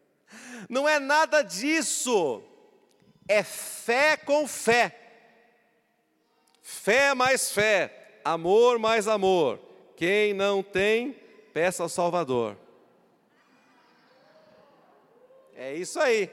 Não 0.70 0.88
é 0.88 0.98
nada 0.98 1.42
disso. 1.42 2.42
É 3.28 3.42
fé 3.42 4.16
com 4.16 4.48
fé. 4.48 4.98
Fé 6.62 7.12
mais 7.12 7.52
fé. 7.52 8.20
Amor 8.24 8.78
mais 8.78 9.06
amor. 9.06 9.60
Quem 9.94 10.32
não 10.32 10.62
tem, 10.62 11.12
peça 11.52 11.82
ao 11.82 11.88
Salvador. 11.90 12.56
É 15.54 15.74
isso 15.74 16.00
aí. 16.00 16.30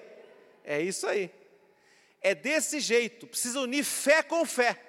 É 0.63 0.81
isso 0.81 1.05
aí. 1.05 1.29
É 2.21 2.33
desse 2.33 2.79
jeito. 2.79 3.27
Precisa 3.27 3.59
unir 3.59 3.83
fé 3.83 4.23
com 4.23 4.45
fé. 4.45 4.81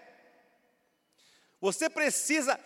Você 1.61 1.91
precisa. 1.91 2.59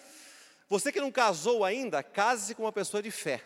Você 0.68 0.92
que 0.92 1.00
não 1.00 1.10
casou 1.10 1.64
ainda, 1.64 2.02
case-se 2.02 2.54
com 2.54 2.64
uma 2.64 2.72
pessoa 2.72 3.02
de 3.02 3.10
fé. 3.10 3.42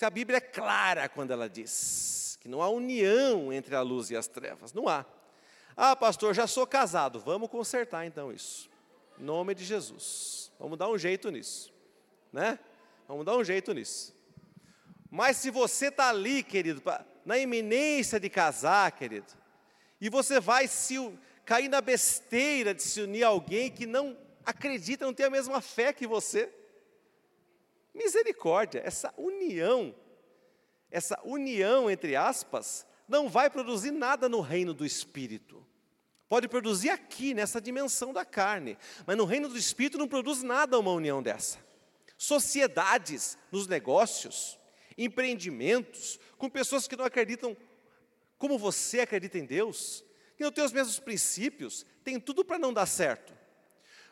A 0.00 0.10
Bíblia 0.10 0.38
é 0.38 0.40
clara 0.40 1.08
quando 1.08 1.32
ela 1.32 1.48
diz 1.48 2.25
que 2.46 2.50
não 2.50 2.62
há 2.62 2.68
união 2.68 3.52
entre 3.52 3.74
a 3.74 3.82
luz 3.82 4.08
e 4.08 4.16
as 4.16 4.28
trevas. 4.28 4.72
Não 4.72 4.88
há. 4.88 5.04
Ah, 5.76 5.96
pastor, 5.96 6.32
já 6.32 6.46
sou 6.46 6.64
casado. 6.64 7.18
Vamos 7.18 7.50
consertar 7.50 8.06
então 8.06 8.32
isso. 8.32 8.70
Em 9.18 9.24
nome 9.24 9.52
de 9.52 9.64
Jesus. 9.64 10.52
Vamos 10.56 10.78
dar 10.78 10.88
um 10.88 10.96
jeito 10.96 11.28
nisso. 11.28 11.74
Né? 12.32 12.56
Vamos 13.08 13.26
dar 13.26 13.36
um 13.36 13.42
jeito 13.42 13.74
nisso. 13.74 14.14
Mas 15.10 15.38
se 15.38 15.50
você 15.50 15.88
está 15.88 16.08
ali, 16.08 16.40
querido, 16.44 16.80
na 17.24 17.36
iminência 17.36 18.20
de 18.20 18.30
casar, 18.30 18.92
querido, 18.92 19.32
e 20.00 20.08
você 20.08 20.38
vai 20.38 20.68
se 20.68 21.18
cair 21.44 21.68
na 21.68 21.80
besteira 21.80 22.72
de 22.72 22.82
se 22.82 23.00
unir 23.00 23.24
a 23.24 23.28
alguém 23.28 23.72
que 23.72 23.86
não 23.86 24.16
acredita, 24.44 25.04
não 25.04 25.12
tem 25.12 25.26
a 25.26 25.30
mesma 25.30 25.60
fé 25.60 25.92
que 25.92 26.06
você, 26.06 26.48
misericórdia, 27.92 28.82
essa 28.84 29.12
união, 29.18 29.92
essa 30.90 31.20
união 31.24 31.90
entre 31.90 32.16
aspas, 32.16 32.86
não 33.08 33.28
vai 33.28 33.48
produzir 33.48 33.90
nada 33.90 34.28
no 34.28 34.40
reino 34.40 34.74
do 34.74 34.84
Espírito. 34.84 35.64
Pode 36.28 36.48
produzir 36.48 36.90
aqui, 36.90 37.34
nessa 37.34 37.60
dimensão 37.60 38.12
da 38.12 38.24
carne, 38.24 38.76
mas 39.06 39.16
no 39.16 39.24
reino 39.24 39.48
do 39.48 39.56
Espírito 39.56 39.98
não 39.98 40.08
produz 40.08 40.42
nada 40.42 40.78
uma 40.78 40.90
união 40.90 41.22
dessa. 41.22 41.58
Sociedades 42.18 43.38
nos 43.52 43.68
negócios, 43.68 44.58
empreendimentos, 44.98 46.18
com 46.36 46.48
pessoas 46.48 46.88
que 46.88 46.96
não 46.96 47.04
acreditam 47.04 47.56
como 48.38 48.58
você 48.58 49.00
acredita 49.00 49.38
em 49.38 49.44
Deus, 49.44 50.04
que 50.36 50.42
não 50.42 50.50
têm 50.50 50.64
os 50.64 50.72
mesmos 50.72 50.98
princípios, 50.98 51.86
tem 52.02 52.18
tudo 52.18 52.44
para 52.44 52.58
não 52.58 52.72
dar 52.72 52.86
certo. 52.86 53.32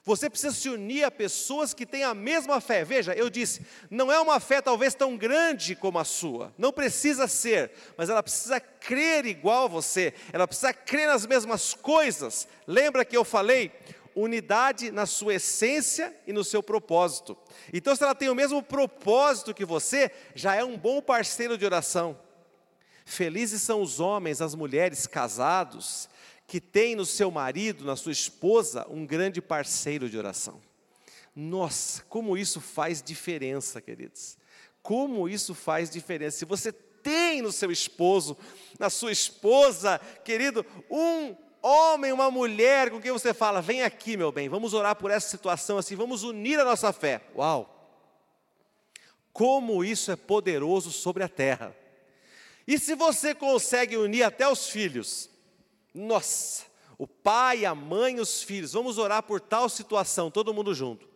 Você 0.04 0.28
precisa 0.28 0.52
se 0.52 0.68
unir 0.68 1.02
a 1.02 1.10
pessoas 1.10 1.72
que 1.72 1.86
têm 1.86 2.04
a 2.04 2.12
mesma 2.12 2.60
fé. 2.60 2.84
Veja, 2.84 3.14
eu 3.14 3.30
disse, 3.30 3.62
não 3.90 4.12
é 4.12 4.20
uma 4.20 4.38
fé 4.38 4.60
talvez 4.60 4.94
tão 4.94 5.16
grande 5.16 5.74
como 5.74 5.98
a 5.98 6.04
sua, 6.04 6.52
não 6.58 6.70
precisa 6.70 7.26
ser, 7.26 7.72
mas 7.96 8.10
ela 8.10 8.22
precisa 8.22 8.60
crer 8.60 9.24
igual 9.24 9.64
a 9.64 9.68
você, 9.68 10.12
ela 10.30 10.46
precisa 10.46 10.74
crer 10.74 11.08
nas 11.08 11.24
mesmas 11.24 11.72
coisas. 11.72 12.46
Lembra 12.66 13.04
que 13.04 13.16
eu 13.16 13.24
falei? 13.24 13.72
unidade 14.16 14.92
na 14.92 15.06
sua 15.06 15.34
essência 15.34 16.14
e 16.24 16.32
no 16.32 16.44
seu 16.44 16.62
propósito. 16.62 17.36
Então, 17.72 17.96
se 17.96 18.04
ela 18.04 18.14
tem 18.14 18.28
o 18.28 18.34
mesmo 18.34 18.62
propósito 18.62 19.52
que 19.52 19.64
você, 19.64 20.08
já 20.36 20.54
é 20.54 20.62
um 20.62 20.78
bom 20.78 21.02
parceiro 21.02 21.58
de 21.58 21.64
oração. 21.64 22.16
Felizes 23.04 23.60
são 23.62 23.82
os 23.82 23.98
homens, 23.98 24.40
as 24.40 24.54
mulheres 24.54 25.06
casados, 25.06 26.08
que 26.46 26.60
têm 26.60 26.94
no 26.94 27.06
seu 27.06 27.30
marido, 27.30 27.84
na 27.84 27.96
sua 27.96 28.12
esposa, 28.12 28.86
um 28.88 29.06
grande 29.06 29.40
parceiro 29.40 30.08
de 30.08 30.18
oração. 30.18 30.60
Nossa, 31.34 32.02
como 32.08 32.36
isso 32.36 32.60
faz 32.60 33.02
diferença, 33.02 33.80
queridos. 33.80 34.36
Como 34.82 35.28
isso 35.28 35.54
faz 35.54 35.90
diferença. 35.90 36.38
Se 36.38 36.44
você 36.44 36.70
tem 36.72 37.42
no 37.42 37.50
seu 37.50 37.70
esposo, 37.70 38.36
na 38.78 38.88
sua 38.88 39.12
esposa, 39.12 39.98
querido, 40.24 40.64
um 40.90 41.36
homem, 41.62 42.12
uma 42.12 42.30
mulher 42.30 42.90
com 42.90 43.00
quem 43.00 43.10
você 43.10 43.32
fala, 43.32 43.60
vem 43.60 43.82
aqui, 43.82 44.16
meu 44.16 44.30
bem, 44.30 44.48
vamos 44.48 44.74
orar 44.74 44.94
por 44.94 45.10
essa 45.10 45.28
situação 45.28 45.78
assim, 45.78 45.96
vamos 45.96 46.22
unir 46.22 46.60
a 46.60 46.64
nossa 46.64 46.92
fé. 46.92 47.22
Uau! 47.34 47.70
Como 49.32 49.84
isso 49.84 50.12
é 50.12 50.16
poderoso 50.16 50.92
sobre 50.92 51.24
a 51.24 51.28
terra. 51.28 51.74
E 52.66 52.78
se 52.78 52.94
você 52.94 53.34
consegue 53.34 53.96
unir 53.96 54.22
até 54.22 54.48
os 54.48 54.68
filhos, 54.68 55.28
nossa, 55.94 56.64
o 56.98 57.06
pai, 57.06 57.64
a 57.64 57.74
mãe, 57.74 58.18
os 58.18 58.42
filhos, 58.42 58.72
vamos 58.72 58.98
orar 58.98 59.22
por 59.22 59.40
tal 59.40 59.68
situação, 59.68 60.30
todo 60.30 60.52
mundo 60.52 60.74
junto. 60.74 61.08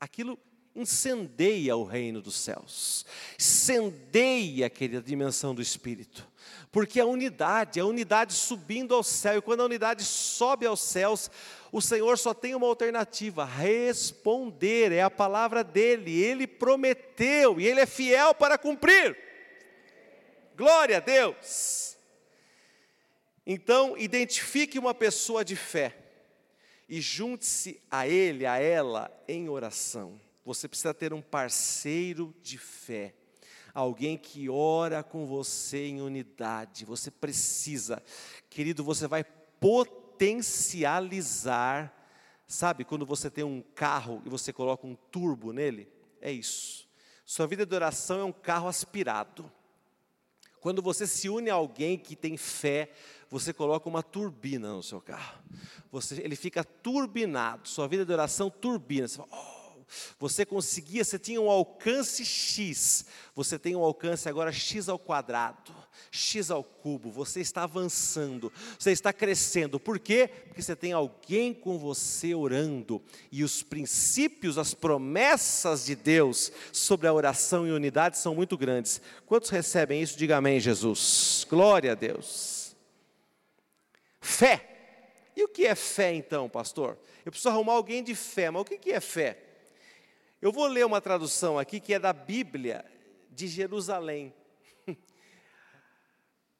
Aquilo 0.00 0.38
incendeia 0.74 1.76
o 1.76 1.84
reino 1.84 2.20
dos 2.20 2.36
céus, 2.36 3.04
incendeia 3.38 4.66
aquela 4.66 5.00
dimensão 5.00 5.54
do 5.54 5.62
Espírito. 5.62 6.28
Porque 6.72 7.00
a 7.00 7.06
unidade, 7.06 7.80
a 7.80 7.84
unidade 7.84 8.32
subindo 8.32 8.94
ao 8.94 9.02
céu, 9.02 9.38
e 9.38 9.42
quando 9.42 9.60
a 9.60 9.64
unidade 9.64 10.04
sobe 10.04 10.66
aos 10.66 10.80
céus, 10.80 11.30
o 11.72 11.80
Senhor 11.80 12.16
só 12.16 12.32
tem 12.32 12.54
uma 12.54 12.66
alternativa: 12.66 13.44
responder, 13.44 14.92
é 14.92 15.02
a 15.02 15.10
palavra 15.10 15.64
dele, 15.64 16.22
ele 16.22 16.46
prometeu 16.46 17.60
e 17.60 17.66
ele 17.66 17.80
é 17.80 17.86
fiel 17.86 18.34
para 18.34 18.56
cumprir. 18.56 19.16
Glória 20.56 20.98
a 20.98 21.00
Deus. 21.00 21.89
Então, 23.52 23.98
identifique 23.98 24.78
uma 24.78 24.94
pessoa 24.94 25.44
de 25.44 25.56
fé 25.56 25.98
e 26.88 27.00
junte-se 27.00 27.82
a 27.90 28.06
ele, 28.06 28.46
a 28.46 28.58
ela, 28.58 29.10
em 29.26 29.48
oração. 29.48 30.20
Você 30.44 30.68
precisa 30.68 30.94
ter 30.94 31.12
um 31.12 31.20
parceiro 31.20 32.32
de 32.40 32.56
fé 32.56 33.12
alguém 33.74 34.16
que 34.16 34.48
ora 34.48 35.02
com 35.02 35.26
você 35.26 35.88
em 35.88 36.00
unidade. 36.00 36.84
Você 36.84 37.10
precisa, 37.10 38.00
querido, 38.48 38.84
você 38.84 39.08
vai 39.08 39.24
potencializar. 39.24 41.92
Sabe, 42.46 42.84
quando 42.84 43.04
você 43.04 43.28
tem 43.28 43.42
um 43.42 43.64
carro 43.74 44.22
e 44.24 44.28
você 44.28 44.52
coloca 44.52 44.86
um 44.86 44.94
turbo 44.94 45.52
nele? 45.52 45.88
É 46.20 46.30
isso. 46.30 46.88
Sua 47.24 47.48
vida 47.48 47.66
de 47.66 47.74
oração 47.74 48.20
é 48.20 48.24
um 48.24 48.32
carro 48.32 48.68
aspirado. 48.68 49.50
Quando 50.60 50.82
você 50.82 51.06
se 51.06 51.28
une 51.28 51.48
a 51.48 51.54
alguém 51.54 51.96
que 51.96 52.14
tem 52.14 52.36
fé, 52.36 52.92
você 53.30 53.52
coloca 53.52 53.88
uma 53.88 54.02
turbina 54.02 54.72
no 54.72 54.82
seu 54.82 55.00
carro. 55.00 55.38
Você, 55.92 56.20
ele 56.20 56.36
fica 56.36 56.64
turbinado. 56.64 57.68
Sua 57.68 57.86
vida 57.86 58.04
de 58.04 58.12
oração 58.12 58.50
turbina. 58.50 59.06
Você 59.06 59.16
fala, 59.16 59.28
oh, 59.32 59.60
você 60.18 60.44
conseguia, 60.44 61.04
você 61.04 61.18
tinha 61.18 61.40
um 61.40 61.50
alcance 61.50 62.24
X, 62.24 63.04
você 63.34 63.58
tem 63.58 63.74
um 63.74 63.82
alcance 63.82 64.28
agora 64.28 64.52
X 64.52 64.88
ao 64.88 64.98
quadrado, 64.98 65.74
X 66.10 66.50
ao 66.50 66.62
cubo, 66.62 67.10
você 67.10 67.40
está 67.40 67.64
avançando, 67.64 68.52
você 68.78 68.92
está 68.92 69.12
crescendo. 69.12 69.80
Por 69.80 69.98
quê? 69.98 70.30
Porque 70.46 70.62
você 70.62 70.76
tem 70.76 70.92
alguém 70.92 71.52
com 71.52 71.78
você 71.78 72.34
orando, 72.34 73.02
e 73.32 73.42
os 73.42 73.62
princípios, 73.62 74.58
as 74.58 74.74
promessas 74.74 75.86
de 75.86 75.96
Deus 75.96 76.52
sobre 76.72 77.06
a 77.08 77.12
oração 77.12 77.66
e 77.66 77.72
unidade 77.72 78.18
são 78.18 78.34
muito 78.34 78.56
grandes. 78.56 79.00
Quantos 79.26 79.50
recebem 79.50 80.02
isso? 80.02 80.16
Diga 80.16 80.36
amém, 80.36 80.60
Jesus. 80.60 81.46
Glória 81.48 81.92
a 81.92 81.94
Deus. 81.96 82.59
Fé. 84.20 84.66
E 85.34 85.42
o 85.42 85.48
que 85.48 85.66
é 85.66 85.74
fé 85.74 86.12
então, 86.12 86.48
pastor? 86.48 86.98
Eu 87.24 87.32
preciso 87.32 87.48
arrumar 87.48 87.74
alguém 87.74 88.02
de 88.02 88.14
fé, 88.14 88.50
mas 88.50 88.62
o 88.62 88.64
que 88.64 88.92
é 88.92 89.00
fé? 89.00 89.38
Eu 90.42 90.52
vou 90.52 90.66
ler 90.66 90.84
uma 90.84 91.00
tradução 91.00 91.58
aqui 91.58 91.80
que 91.80 91.94
é 91.94 91.98
da 91.98 92.12
Bíblia 92.12 92.84
de 93.30 93.46
Jerusalém. 93.46 94.34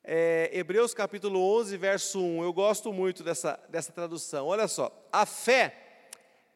É, 0.02 0.50
Hebreus 0.54 0.94
capítulo 0.94 1.38
11, 1.58 1.76
verso 1.76 2.20
1. 2.20 2.42
Eu 2.42 2.54
gosto 2.54 2.90
muito 2.90 3.22
dessa, 3.22 3.60
dessa 3.68 3.92
tradução. 3.92 4.46
Olha 4.46 4.66
só. 4.66 4.90
A 5.12 5.26
fé 5.26 6.08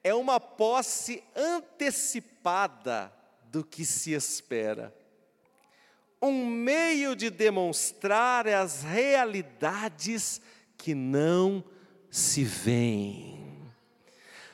é 0.02 0.14
uma 0.14 0.40
posse 0.40 1.23
antecipada 1.37 3.12
do 3.44 3.62
que 3.62 3.84
se 3.84 4.12
espera. 4.12 4.94
Um 6.20 6.46
meio 6.46 7.14
de 7.14 7.28
demonstrar 7.28 8.49
as 8.49 8.82
realidades 8.82 10.40
que 10.76 10.95
não 10.95 11.64
se 12.11 12.45
veem. 12.45 13.45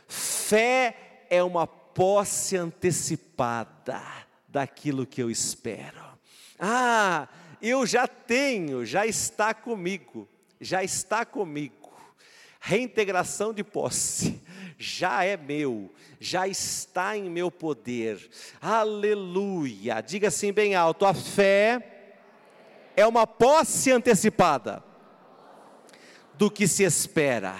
Fé 0.09 1.27
é 1.29 1.43
uma 1.43 1.67
posse 1.67 2.57
antecipada 2.57 4.03
daquilo 4.49 5.07
que 5.07 5.23
eu 5.23 5.31
espero. 5.31 6.03
Ah, 6.59 7.29
eu 7.63 7.87
já 7.87 8.09
tenho, 8.09 8.85
já 8.85 9.07
está 9.07 9.55
comigo, 9.55 10.29
já 10.61 10.83
está 10.83 11.25
comigo. 11.25 11.93
Reintegração 12.61 13.55
de 13.55 13.63
posse, 13.63 14.43
já 14.79 15.25
é 15.25 15.37
meu, 15.37 15.93
já 16.19 16.49
está 16.49 17.17
em 17.17 17.31
meu 17.31 17.51
poder. 17.51 18.29
Aleluia. 18.61 20.01
Diga 20.01 20.29
assim 20.29 20.53
bem 20.53 20.75
alto: 20.75 21.07
a 21.07 21.15
fé 21.15 22.15
é 22.97 23.07
uma 23.07 23.27
posse 23.27 23.91
antecipada 23.93 24.90
do 26.41 26.51
que 26.51 26.67
se 26.67 26.85
espera, 26.85 27.55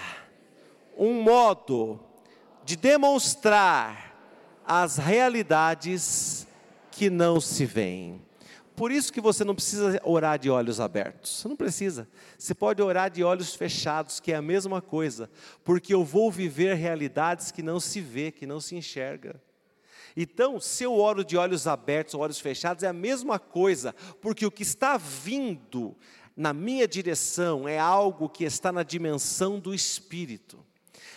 um 0.97 1.21
modo 1.21 1.99
de 2.63 2.75
demonstrar 2.75 4.11
as 4.65 4.97
realidades 4.97 6.47
que 6.89 7.07
não 7.07 7.39
se 7.39 7.63
veem. 7.63 8.19
Por 8.75 8.91
isso 8.91 9.13
que 9.13 9.21
você 9.21 9.43
não 9.43 9.53
precisa 9.53 10.01
orar 10.03 10.39
de 10.39 10.49
olhos 10.49 10.79
abertos. 10.79 11.29
Você 11.29 11.47
não 11.47 11.55
precisa. 11.55 12.09
Você 12.39 12.55
pode 12.55 12.81
orar 12.81 13.11
de 13.11 13.23
olhos 13.23 13.53
fechados, 13.53 14.19
que 14.19 14.31
é 14.31 14.37
a 14.37 14.41
mesma 14.41 14.81
coisa, 14.81 15.29
porque 15.63 15.93
eu 15.93 16.03
vou 16.03 16.31
viver 16.31 16.73
realidades 16.73 17.51
que 17.51 17.61
não 17.61 17.79
se 17.79 18.01
vê, 18.01 18.31
que 18.31 18.47
não 18.47 18.59
se 18.59 18.75
enxerga. 18.75 19.39
Então, 20.17 20.59
se 20.59 20.83
eu 20.83 20.97
oro 20.97 21.23
de 21.23 21.37
olhos 21.37 21.67
abertos 21.67 22.15
ou 22.15 22.21
olhos 22.21 22.39
fechados, 22.39 22.83
é 22.83 22.87
a 22.87 22.93
mesma 22.93 23.37
coisa, 23.37 23.93
porque 24.19 24.43
o 24.43 24.51
que 24.51 24.63
está 24.63 24.97
vindo 24.97 25.95
na 26.35 26.53
minha 26.53 26.87
direção 26.87 27.67
é 27.67 27.77
algo 27.77 28.29
que 28.29 28.43
está 28.43 28.71
na 28.71 28.83
dimensão 28.83 29.59
do 29.59 29.73
espírito. 29.73 30.59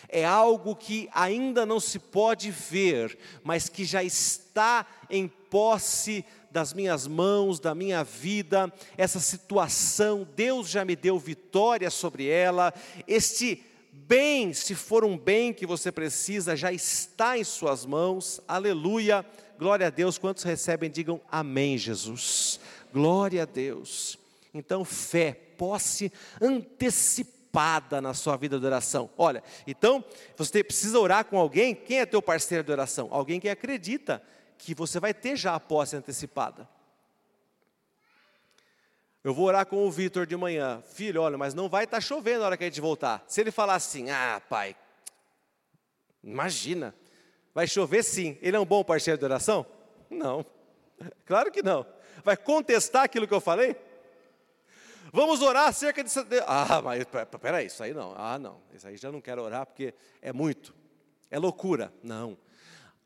É 0.09 0.25
algo 0.25 0.77
que 0.77 1.09
ainda 1.13 1.65
não 1.67 1.81
se 1.81 1.99
pode 1.99 2.51
ver, 2.51 3.19
mas 3.43 3.69
que 3.69 3.85
já 3.85 4.03
está 4.03 4.87
em 5.11 5.27
posse 5.27 6.25
das 6.51 6.73
minhas 6.73 7.07
mãos, 7.07 7.59
da 7.59 7.75
minha 7.75 8.05
vida, 8.05 8.73
essa 8.97 9.19
situação, 9.19 10.27
Deus 10.37 10.69
já 10.69 10.85
me 10.85 10.95
deu 10.95 11.19
vitória 11.19 11.91
sobre 11.91 12.29
ela, 12.29 12.73
este 13.09 13.65
bem, 13.93 14.53
se 14.53 14.75
for 14.75 15.05
um 15.05 15.19
bem 15.19 15.53
que 15.53 15.67
você 15.67 15.91
precisa, 15.91 16.55
já 16.55 16.73
está 16.73 17.37
em 17.37 17.43
Suas 17.43 17.85
mãos, 17.85 18.41
aleluia, 18.47 19.27
glória 19.59 19.89
a 19.89 19.91
Deus. 19.91 20.19
Quantos 20.19 20.45
recebem, 20.45 20.91
digam 20.91 21.21
amém, 21.31 21.77
Jesus, 21.77 22.61
glória 22.93 23.43
a 23.43 23.47
Deus. 23.47 24.19
Então, 24.55 24.85
fé, 24.85 25.33
posse 25.59 26.13
antecipada 26.41 28.01
na 28.01 28.15
sua 28.15 28.37
vida 28.37 28.59
de 28.59 28.65
oração. 28.65 29.11
Olha, 29.19 29.43
então 29.67 30.05
você 30.37 30.63
precisa 30.63 30.99
orar 30.99 31.25
com 31.25 31.37
alguém. 31.37 31.75
Quem 31.75 31.99
é 31.99 32.07
teu 32.07 32.23
parceiro 32.23 32.63
de 32.63 32.71
oração? 32.71 33.09
Alguém 33.11 33.41
que 33.41 33.49
acredita 33.49 34.23
que 34.57 34.73
você 34.73 35.01
vai 35.01 35.13
ter 35.13 35.37
já 35.37 35.57
a 35.57 35.61
posse 35.61 35.97
antecipada. 35.97 36.69
Eu 39.25 39.35
vou 39.35 39.47
orar 39.47 39.67
com 39.67 39.85
o 39.85 39.91
Vitor 39.91 40.27
de 40.27 40.37
manhã. 40.37 40.83
Filho, 40.83 41.23
olha, 41.23 41.37
mas 41.37 41.53
não 41.55 41.69
vai 41.69 41.85
estar 41.85 41.97
tá 41.97 42.01
chovendo 42.01 42.41
na 42.41 42.47
hora 42.47 42.57
que 42.57 42.65
a 42.65 42.69
gente 42.69 42.81
voltar. 42.81 43.25
Se 43.27 43.41
ele 43.41 43.51
falar 43.51 43.75
assim, 43.75 44.11
ah, 44.11 44.41
pai, 44.49 44.77
imagina, 46.23 46.95
vai 47.53 47.67
chover 47.67 48.05
sim. 48.05 48.39
Ele 48.41 48.57
é 48.57 48.61
um 48.61 48.67
bom 48.67 48.85
parceiro 48.85 49.19
de 49.19 49.25
oração? 49.25 49.67
Não, 50.11 50.47
claro 51.27 51.51
que 51.51 51.63
não. 51.63 51.85
Vai 52.23 52.37
contestar 52.37 53.05
aquilo 53.05 53.27
que 53.27 53.35
eu 53.35 53.41
falei? 53.41 53.77
Vamos 55.15 55.43
orar 55.43 55.69
acerca 55.69 56.03
de. 56.03 56.11
Ah, 56.45 56.83
mas 56.83 57.05
peraí, 57.41 57.67
isso 57.67 57.81
aí 57.85 57.95
não. 57.95 58.13
Ah, 58.17 58.37
não. 58.37 58.61
Isso 58.75 58.89
aí 58.89 58.97
já 58.97 59.13
não 59.13 59.21
quero 59.21 59.43
orar 59.43 59.65
porque 59.65 59.95
é 60.21 60.33
muito. 60.33 60.75
É 61.31 61.39
loucura. 61.39 61.95
Não. 62.03 62.37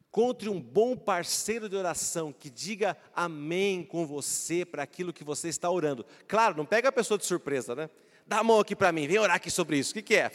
Encontre 0.09 0.49
um 0.49 0.59
bom 0.59 0.97
parceiro 0.97 1.69
de 1.69 1.77
oração 1.77 2.33
que 2.33 2.49
diga 2.49 2.97
amém 3.15 3.85
com 3.85 4.07
você 4.07 4.65
para 4.65 4.83
aquilo 4.83 5.13
que 5.13 5.23
você 5.23 5.49
está 5.51 5.71
orando. 5.71 6.03
Claro, 6.27 6.57
não 6.57 6.65
pega 6.65 6.89
a 6.89 6.93
pessoa 6.93 7.19
de 7.19 7.27
surpresa, 7.27 7.75
né? 7.75 7.91
Dá 8.27 8.39
a 8.39 8.43
mão 8.43 8.59
aqui 8.59 8.75
para 8.75 8.91
mim, 8.91 9.07
vem 9.07 9.19
orar 9.19 9.37
aqui 9.37 9.51
sobre 9.51 9.77
isso. 9.77 9.91
O 9.91 9.95
que, 9.95 10.03
que 10.03 10.17
é? 10.17 10.31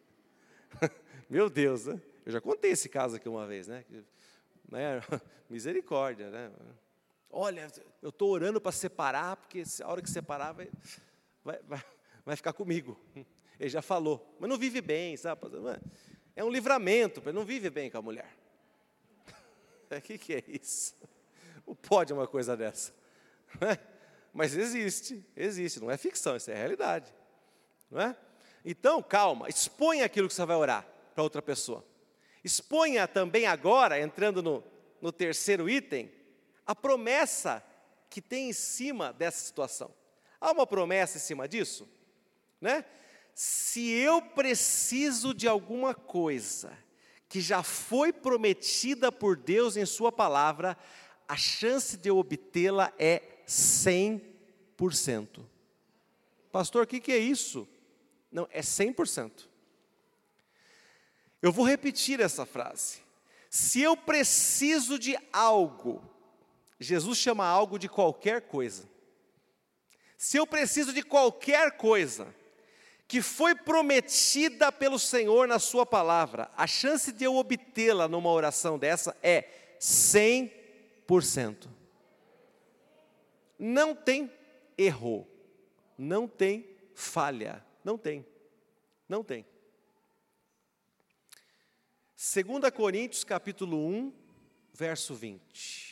Meu 1.28 1.50
Deus, 1.50 1.84
né? 1.84 2.00
Eu 2.24 2.32
já 2.32 2.40
contei 2.40 2.70
esse 2.70 2.88
caso 2.88 3.16
aqui 3.16 3.28
uma 3.28 3.46
vez, 3.46 3.68
né? 3.68 3.84
né? 4.66 5.02
Misericórdia, 5.50 6.30
né? 6.30 6.50
Olha, 7.30 7.68
eu 8.02 8.08
estou 8.08 8.30
orando 8.30 8.60
para 8.60 8.72
separar, 8.72 9.36
porque 9.36 9.62
a 9.82 9.88
hora 9.88 10.00
que 10.00 10.10
separar 10.10 10.52
vai, 10.52 10.70
vai, 11.44 11.58
vai, 11.62 11.84
vai, 12.24 12.36
ficar 12.36 12.52
comigo. 12.52 12.98
Ele 13.58 13.68
já 13.68 13.82
falou, 13.82 14.36
mas 14.40 14.48
não 14.48 14.56
vive 14.56 14.80
bem, 14.80 15.16
sabe? 15.16 15.40
É 16.34 16.42
um 16.42 16.50
livramento, 16.50 17.20
ele 17.24 17.32
não 17.32 17.44
vive 17.44 17.68
bem 17.68 17.90
com 17.90 17.98
a 17.98 18.02
mulher. 18.02 18.32
O 19.90 20.00
que, 20.00 20.16
que 20.16 20.34
é 20.34 20.44
isso? 20.46 20.94
Não 21.66 21.74
pode 21.74 22.12
uma 22.12 22.26
coisa 22.26 22.56
dessa. 22.56 22.92
É? 23.60 23.78
Mas 24.32 24.54
existe, 24.54 25.24
existe, 25.34 25.80
não 25.80 25.90
é 25.90 25.96
ficção, 25.96 26.36
isso 26.36 26.50
é 26.50 26.54
realidade. 26.54 27.12
Não 27.90 28.00
é? 28.00 28.16
Então, 28.64 29.02
calma, 29.02 29.48
exponha 29.48 30.04
aquilo 30.04 30.28
que 30.28 30.34
você 30.34 30.44
vai 30.44 30.56
orar 30.56 30.86
para 31.14 31.22
outra 31.22 31.42
pessoa. 31.42 31.84
Exponha 32.44 33.08
também 33.08 33.46
agora, 33.46 34.00
entrando 34.00 34.42
no, 34.42 34.62
no 35.00 35.10
terceiro 35.10 35.68
item, 35.68 36.10
a 36.68 36.74
promessa 36.74 37.64
que 38.10 38.20
tem 38.20 38.50
em 38.50 38.52
cima 38.52 39.10
dessa 39.14 39.38
situação. 39.38 39.90
Há 40.38 40.52
uma 40.52 40.66
promessa 40.66 41.16
em 41.16 41.20
cima 41.20 41.48
disso, 41.48 41.88
né? 42.60 42.84
Se 43.34 43.88
eu 43.88 44.20
preciso 44.20 45.32
de 45.32 45.48
alguma 45.48 45.94
coisa 45.94 46.76
que 47.26 47.40
já 47.40 47.62
foi 47.62 48.12
prometida 48.12 49.10
por 49.10 49.34
Deus 49.34 49.78
em 49.78 49.86
Sua 49.86 50.12
palavra, 50.12 50.76
a 51.26 51.36
chance 51.36 51.96
de 51.96 52.10
eu 52.10 52.18
obtê-la 52.18 52.92
é 52.98 53.22
100%. 53.46 55.42
Pastor, 56.52 56.84
o 56.84 56.86
que, 56.86 57.00
que 57.00 57.12
é 57.12 57.18
isso? 57.18 57.66
Não, 58.30 58.46
é 58.50 58.60
100%. 58.60 59.48
Eu 61.40 61.50
vou 61.50 61.64
repetir 61.64 62.20
essa 62.20 62.44
frase. 62.44 62.98
Se 63.48 63.80
eu 63.80 63.96
preciso 63.96 64.98
de 64.98 65.16
algo 65.32 66.17
Jesus 66.78 67.18
chama 67.18 67.44
algo 67.44 67.78
de 67.78 67.88
qualquer 67.88 68.42
coisa. 68.42 68.88
Se 70.16 70.36
eu 70.36 70.46
preciso 70.46 70.92
de 70.92 71.02
qualquer 71.02 71.76
coisa 71.76 72.34
que 73.06 73.22
foi 73.22 73.54
prometida 73.54 74.70
pelo 74.70 74.98
Senhor 74.98 75.48
na 75.48 75.58
Sua 75.58 75.86
palavra, 75.86 76.50
a 76.56 76.66
chance 76.66 77.10
de 77.10 77.24
eu 77.24 77.36
obtê-la 77.36 78.06
numa 78.06 78.30
oração 78.30 78.78
dessa 78.78 79.16
é 79.22 79.48
100%. 79.80 81.68
Não 83.58 83.94
tem 83.94 84.30
erro, 84.76 85.26
não 85.96 86.28
tem 86.28 86.68
falha, 86.94 87.64
não 87.82 87.96
tem. 87.96 88.24
Não 89.08 89.24
tem. 89.24 89.46
2 92.16 92.70
Coríntios 92.74 93.24
capítulo 93.24 93.78
1, 93.88 94.12
verso 94.74 95.14
20. 95.14 95.87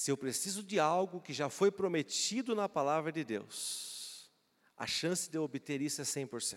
Se 0.00 0.10
eu 0.10 0.16
preciso 0.16 0.62
de 0.62 0.80
algo 0.80 1.20
que 1.20 1.30
já 1.30 1.50
foi 1.50 1.70
prometido 1.70 2.54
na 2.54 2.66
palavra 2.70 3.12
de 3.12 3.22
Deus, 3.22 4.30
a 4.74 4.86
chance 4.86 5.30
de 5.30 5.36
eu 5.36 5.42
obter 5.42 5.82
isso 5.82 6.00
é 6.00 6.04
100%. 6.04 6.56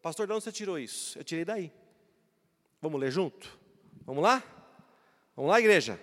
Pastor, 0.00 0.26
de 0.26 0.32
onde 0.32 0.42
você 0.42 0.50
tirou 0.50 0.78
isso? 0.78 1.18
Eu 1.18 1.22
tirei 1.22 1.44
daí. 1.44 1.70
Vamos 2.80 2.98
ler 2.98 3.12
junto? 3.12 3.58
Vamos 4.06 4.22
lá? 4.22 4.42
Vamos 5.36 5.50
lá, 5.50 5.60
igreja? 5.60 6.00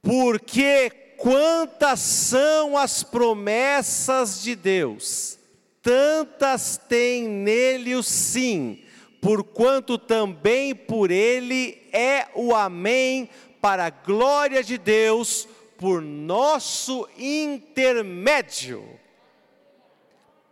Porque 0.00 0.88
quantas 1.18 2.00
são 2.00 2.78
as 2.78 3.02
promessas 3.02 4.42
de 4.42 4.56
Deus, 4.56 5.38
tantas 5.82 6.78
tem 6.78 7.28
nele 7.28 7.94
o 7.94 8.02
sim, 8.02 8.81
porquanto 9.22 9.96
também 9.96 10.74
por 10.74 11.12
ele 11.12 11.88
é 11.92 12.28
o 12.34 12.52
amém, 12.52 13.30
para 13.60 13.86
a 13.86 13.90
glória 13.90 14.64
de 14.64 14.76
Deus, 14.76 15.46
por 15.78 16.02
nosso 16.02 17.08
intermédio. 17.16 18.98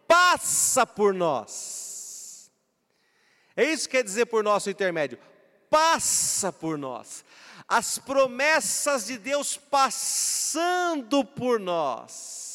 Passa 0.07 0.87
por 0.87 1.13
nós. 1.13 2.49
É 3.57 3.65
isso 3.65 3.89
que 3.89 3.97
quer 3.97 4.05
dizer 4.05 4.27
por 4.27 4.45
nosso 4.45 4.71
intermédio. 4.71 5.19
Passa 5.69 6.53
por 6.53 6.79
nós. 6.79 7.25
As 7.67 7.99
promessas 7.99 9.07
de 9.07 9.19
Deus 9.19 9.57
passando 9.57 11.25
por 11.25 11.59
nós 11.59 12.50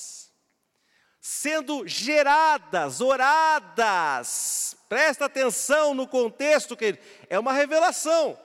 sendo 1.27 1.87
geradas, 1.87 3.01
oradas. 3.01 4.77
Presta 4.87 5.25
atenção 5.25 5.95
no 5.95 6.07
contexto, 6.07 6.77
que 6.77 6.99
é 7.27 7.39
uma 7.39 7.51
revelação. 7.51 8.39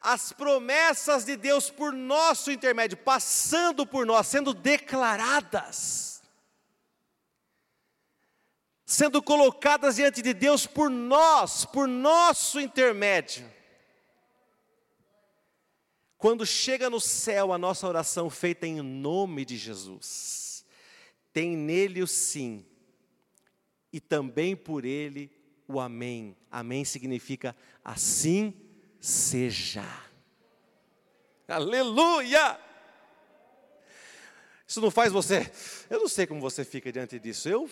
As 0.00 0.32
promessas 0.32 1.26
de 1.26 1.36
Deus 1.36 1.68
por 1.68 1.92
nosso 1.92 2.50
intermédio, 2.50 2.96
passando 2.96 3.86
por 3.86 4.06
nós, 4.06 4.28
sendo 4.28 4.54
declaradas, 4.54 6.22
sendo 8.86 9.22
colocadas 9.22 9.96
diante 9.96 10.22
de 10.22 10.32
Deus 10.32 10.66
por 10.66 10.88
nós, 10.88 11.66
por 11.66 11.86
nosso 11.86 12.58
intermédio. 12.58 13.57
Quando 16.18 16.44
chega 16.44 16.90
no 16.90 17.00
céu 17.00 17.52
a 17.52 17.58
nossa 17.58 17.86
oração 17.86 18.28
feita 18.28 18.66
em 18.66 18.82
nome 18.82 19.44
de 19.44 19.56
Jesus, 19.56 20.66
tem 21.32 21.56
nele 21.56 22.02
o 22.02 22.08
sim, 22.08 22.66
e 23.92 24.00
também 24.00 24.56
por 24.56 24.84
ele 24.84 25.30
o 25.68 25.78
amém. 25.78 26.36
Amém 26.50 26.84
significa 26.84 27.54
assim 27.84 28.52
seja. 29.00 29.84
Aleluia! 31.46 32.58
Isso 34.66 34.80
não 34.80 34.90
faz 34.90 35.12
você. 35.12 35.50
Eu 35.88 36.00
não 36.00 36.08
sei 36.08 36.26
como 36.26 36.40
você 36.40 36.64
fica 36.64 36.90
diante 36.90 37.18
disso. 37.20 37.48
Eu, 37.48 37.70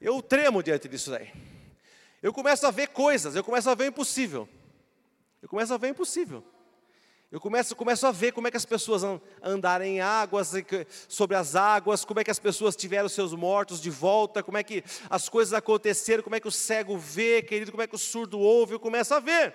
eu 0.00 0.22
tremo 0.22 0.62
diante 0.62 0.88
disso 0.88 1.12
aí. 1.12 1.30
Eu 2.22 2.32
começo 2.32 2.64
a 2.64 2.70
ver 2.70 2.88
coisas, 2.88 3.34
eu 3.34 3.42
começo 3.42 3.68
a 3.68 3.74
ver 3.74 3.84
o 3.84 3.88
impossível. 3.88 4.48
Eu 5.42 5.48
começo 5.48 5.74
a 5.74 5.76
ver 5.76 5.88
o 5.88 5.90
impossível. 5.90 6.44
Eu 7.32 7.40
começo, 7.40 7.74
começo 7.74 8.06
a 8.06 8.12
ver 8.12 8.32
como 8.32 8.46
é 8.46 8.50
que 8.50 8.58
as 8.58 8.66
pessoas 8.66 9.02
andaram 9.42 9.86
em 9.86 10.02
águas, 10.02 10.52
sobre 11.08 11.34
as 11.34 11.56
águas, 11.56 12.04
como 12.04 12.20
é 12.20 12.24
que 12.24 12.30
as 12.30 12.38
pessoas 12.38 12.76
tiveram 12.76 13.08
seus 13.08 13.32
mortos 13.32 13.80
de 13.80 13.88
volta, 13.88 14.42
como 14.42 14.58
é 14.58 14.62
que 14.62 14.84
as 15.08 15.30
coisas 15.30 15.54
aconteceram, 15.54 16.22
como 16.22 16.36
é 16.36 16.40
que 16.40 16.46
o 16.46 16.52
cego 16.52 16.98
vê, 16.98 17.40
querido, 17.40 17.70
como 17.70 17.82
é 17.82 17.86
que 17.86 17.94
o 17.94 17.98
surdo 17.98 18.38
ouve, 18.38 18.74
eu 18.74 18.78
começo 18.78 19.14
a 19.14 19.18
ver. 19.18 19.54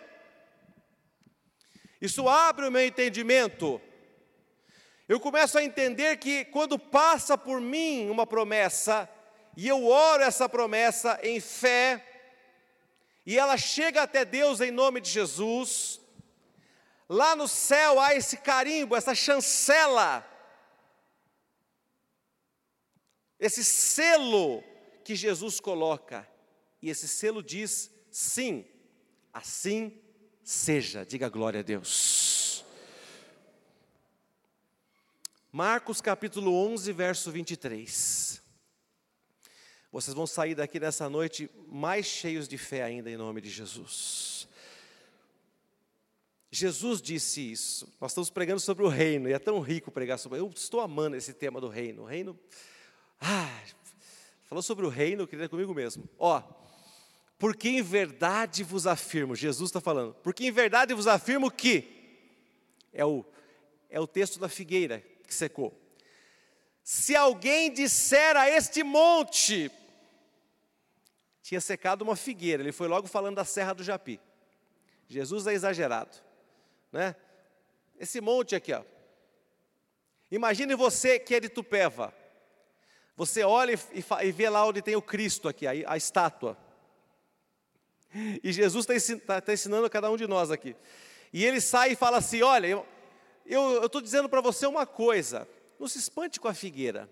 Isso 2.02 2.28
abre 2.28 2.66
o 2.66 2.72
meu 2.72 2.84
entendimento. 2.84 3.80
Eu 5.08 5.20
começo 5.20 5.56
a 5.60 5.64
entender 5.64 6.18
que 6.18 6.46
quando 6.46 6.80
passa 6.80 7.38
por 7.38 7.62
mim 7.62 8.10
uma 8.10 8.26
promessa, 8.26 9.08
e 9.56 9.68
eu 9.68 9.86
oro 9.86 10.24
essa 10.24 10.50
promessa 10.50 11.20
em 11.22 11.40
fé, 11.40 12.04
e 13.24 13.38
ela 13.38 13.56
chega 13.56 14.02
até 14.02 14.26
Deus 14.26 14.62
em 14.62 14.72
nome 14.72 15.00
de 15.00 15.12
Jesus, 15.12 16.02
Lá 17.10 17.36
no 17.36 17.48
céu 17.48 18.00
há 18.00 18.16
esse 18.16 18.38
carimbo, 18.38 18.96
essa 18.96 19.16
chancela, 19.16 20.26
esse 23.40 23.64
selo 23.64 24.62
que 25.06 25.16
Jesus 25.16 25.60
coloca. 25.60 26.28
E 26.82 26.90
esse 26.90 27.08
selo 27.08 27.42
diz: 27.42 27.90
sim, 28.12 28.66
assim 29.34 30.02
seja. 30.44 31.06
Diga 31.06 31.30
glória 31.30 31.62
a 31.62 31.64
Deus. 31.64 32.66
Marcos 35.52 36.02
capítulo 36.02 36.54
11, 36.54 36.92
verso 36.92 37.32
23. 37.32 38.42
Vocês 39.92 40.14
vão 40.14 40.28
sair 40.28 40.56
daqui 40.56 40.80
nessa 40.80 41.10
noite 41.10 41.50
mais 41.68 42.06
cheios 42.06 42.48
de 42.48 42.58
fé 42.58 42.84
ainda 42.84 43.10
em 43.10 43.16
nome 43.16 43.40
de 43.40 43.50
Jesus. 43.50 44.48
Jesus 46.52 47.02
disse 47.02 47.52
isso. 47.52 47.94
Nós 48.00 48.12
estamos 48.12 48.30
pregando 48.30 48.60
sobre 48.60 48.84
o 48.84 48.88
reino, 48.88 49.30
e 49.30 49.34
é 49.34 49.40
tão 49.40 49.60
rico 49.60 49.92
pregar 49.92 50.18
sobre. 50.18 50.40
Eu 50.40 50.50
estou 50.56 50.80
amando 50.80 51.16
esse 51.16 51.34
tema 51.34 51.60
do 51.60 51.68
reino. 51.68 52.04
O 52.04 52.06
reino. 52.06 52.40
Ah, 53.20 53.62
falou 54.44 54.62
sobre 54.62 54.86
o 54.86 54.90
reino, 54.90 55.24
eu 55.24 55.28
queria 55.28 55.50
comigo 55.50 55.74
mesmo. 55.74 56.08
Ó, 56.18 56.42
porque 57.38 57.68
em 57.68 57.82
verdade 57.82 58.64
vos 58.64 58.88
afirmo, 58.88 59.36
Jesus 59.36 59.70
está 59.70 59.82
falando, 59.82 60.14
porque 60.24 60.46
em 60.46 60.52
verdade 60.52 60.94
vos 60.94 61.08
afirmo 61.08 61.52
que, 61.52 61.84
é 62.94 63.06
o, 63.06 63.26
é 63.90 64.00
o 64.00 64.08
texto 64.08 64.40
da 64.40 64.48
figueira 64.48 65.04
que 65.26 65.34
secou. 65.34 65.78
Se 66.84 67.16
alguém 67.16 67.74
disser 67.74 68.38
a 68.38 68.50
este 68.50 68.84
monte, 68.84 69.70
tinha 71.42 71.60
secado 71.60 72.04
uma 72.04 72.16
figueira, 72.16 72.64
ele 72.64 72.72
foi 72.72 72.88
logo 72.88 73.08
falando 73.08 73.36
da 73.36 73.46
Serra 73.46 73.74
do 73.74 73.84
Japi. 73.84 74.20
Jesus 75.10 75.48
é 75.48 75.54
exagerado 75.54 76.27
né? 76.98 77.16
Esse 78.00 78.20
monte 78.20 78.56
aqui, 78.56 78.74
ó. 78.74 78.82
Imagine 80.32 80.74
você 80.74 81.20
que 81.20 81.36
é 81.36 81.40
de 81.40 81.48
Tupéva. 81.48 82.12
Você 83.16 83.44
olha 83.44 83.74
e, 83.94 84.04
e 84.26 84.32
vê 84.32 84.50
lá 84.50 84.66
onde 84.66 84.82
tem 84.82 84.96
o 84.96 85.02
Cristo 85.02 85.48
aqui, 85.48 85.68
a, 85.68 85.72
a 85.94 85.96
estátua. 85.96 86.58
E 88.44 88.52
Jesus 88.52 88.88
está 88.90 89.18
tá, 89.26 89.42
tá 89.42 89.54
ensinando 89.54 89.86
a 89.86 89.90
cada 89.92 90.10
um 90.10 90.18
de 90.18 90.26
nós 90.26 90.50
aqui. 90.50 90.76
E 91.32 91.46
ele 91.46 91.62
sai 91.62 91.92
e 91.92 91.96
fala 91.96 92.18
assim: 92.18 92.42
Olha, 92.42 92.84
eu 93.46 93.86
estou 93.86 94.02
dizendo 94.02 94.28
para 94.28 94.42
você 94.42 94.66
uma 94.66 94.88
coisa, 94.88 95.48
não 95.80 95.88
se 95.88 96.00
espante 96.00 96.40
com 96.40 96.48
a 96.48 96.54
figueira, 96.54 97.08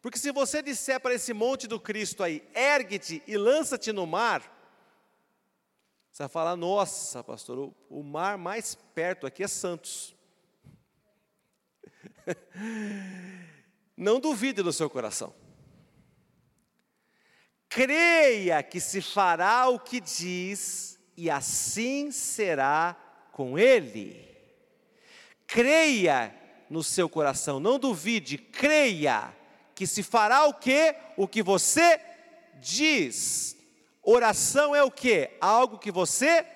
porque 0.00 0.18
se 0.18 0.30
você 0.30 0.62
disser 0.62 1.00
para 1.00 1.14
esse 1.14 1.32
monte 1.32 1.66
do 1.66 1.80
Cristo 1.80 2.22
aí, 2.22 2.40
ergue-te 2.54 3.20
e 3.26 3.36
lança-te 3.36 3.90
no 3.90 4.06
mar, 4.06 4.53
você 6.14 6.22
vai 6.22 6.28
falar, 6.28 6.54
nossa, 6.54 7.24
pastor, 7.24 7.58
o, 7.58 7.74
o 7.90 8.00
mar 8.00 8.38
mais 8.38 8.76
perto 8.94 9.26
aqui 9.26 9.42
é 9.42 9.48
Santos. 9.48 10.14
Não 13.96 14.20
duvide 14.20 14.62
no 14.62 14.72
seu 14.72 14.88
coração. 14.88 15.34
Creia 17.68 18.62
que 18.62 18.78
se 18.78 19.02
fará 19.02 19.68
o 19.68 19.80
que 19.80 20.00
diz, 20.00 21.00
e 21.16 21.28
assim 21.28 22.12
será 22.12 22.96
com 23.32 23.58
ele. 23.58 24.24
Creia 25.48 26.32
no 26.70 26.84
seu 26.84 27.08
coração, 27.08 27.58
não 27.58 27.76
duvide, 27.76 28.38
creia 28.38 29.34
que 29.74 29.84
se 29.84 30.04
fará 30.04 30.46
o 30.46 30.54
que? 30.54 30.94
O 31.16 31.26
que 31.26 31.42
você 31.42 32.00
diz. 32.60 33.56
Oração 34.04 34.74
é 34.76 34.82
o 34.82 34.90
que? 34.90 35.30
Algo 35.40 35.78
que 35.78 35.90
você 35.90 36.46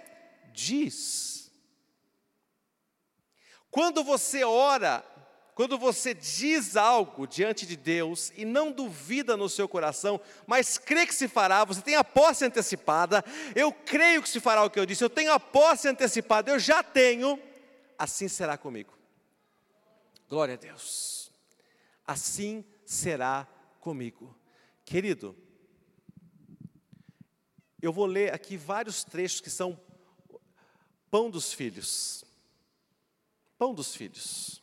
diz. 0.53 1.51
Quando 3.71 4.05
você 4.05 4.45
ora, 4.45 5.05
quando 5.55 5.79
você 5.79 6.15
diz 6.15 6.77
algo 6.77 7.27
diante 7.27 7.67
de 7.67 7.77
Deus 7.77 8.33
e 8.37 8.45
não 8.45 8.71
duvida 8.71 9.37
no 9.37 9.49
seu 9.49 9.69
coração, 9.69 10.21
mas 10.47 10.79
crê 10.79 11.07
que 11.07 11.15
se 11.15 11.27
fará, 11.27 11.65
você 11.65 11.83
tem 11.83 11.97
a 11.97 12.05
posse 12.05 12.45
antecipada, 12.45 13.25
eu 13.55 13.73
creio 13.73 14.23
que 14.23 14.29
se 14.29 14.41
fará 14.41 14.63
o 14.65 14.71
que 14.71 14.79
eu 14.79 14.87
disse, 14.87 15.03
eu 15.03 15.11
tenho 15.11 15.33
a 15.33 15.41
posse 15.41 15.89
antecipada, 15.89 16.51
eu 16.51 16.59
já 16.59 16.83
tenho, 16.83 17.41
assim 17.99 18.29
será 18.29 18.57
comigo. 18.57 18.97
Glória 20.29 20.55
a 20.55 20.59
Deus. 20.59 21.33
Assim 22.07 22.65
será 22.85 23.47
comigo. 23.81 24.37
Querido, 24.85 25.37
eu 27.81 27.93
vou 27.93 28.07
ler 28.07 28.35
aqui 28.35 28.57
vários 28.57 29.05
trechos 29.05 29.41
que 29.41 29.51
são 29.51 29.81
pão 31.11 31.31
dos 31.31 31.53
filhos. 31.53 32.25
Pão 33.57 33.75
dos 33.75 33.95
filhos. 33.95 34.63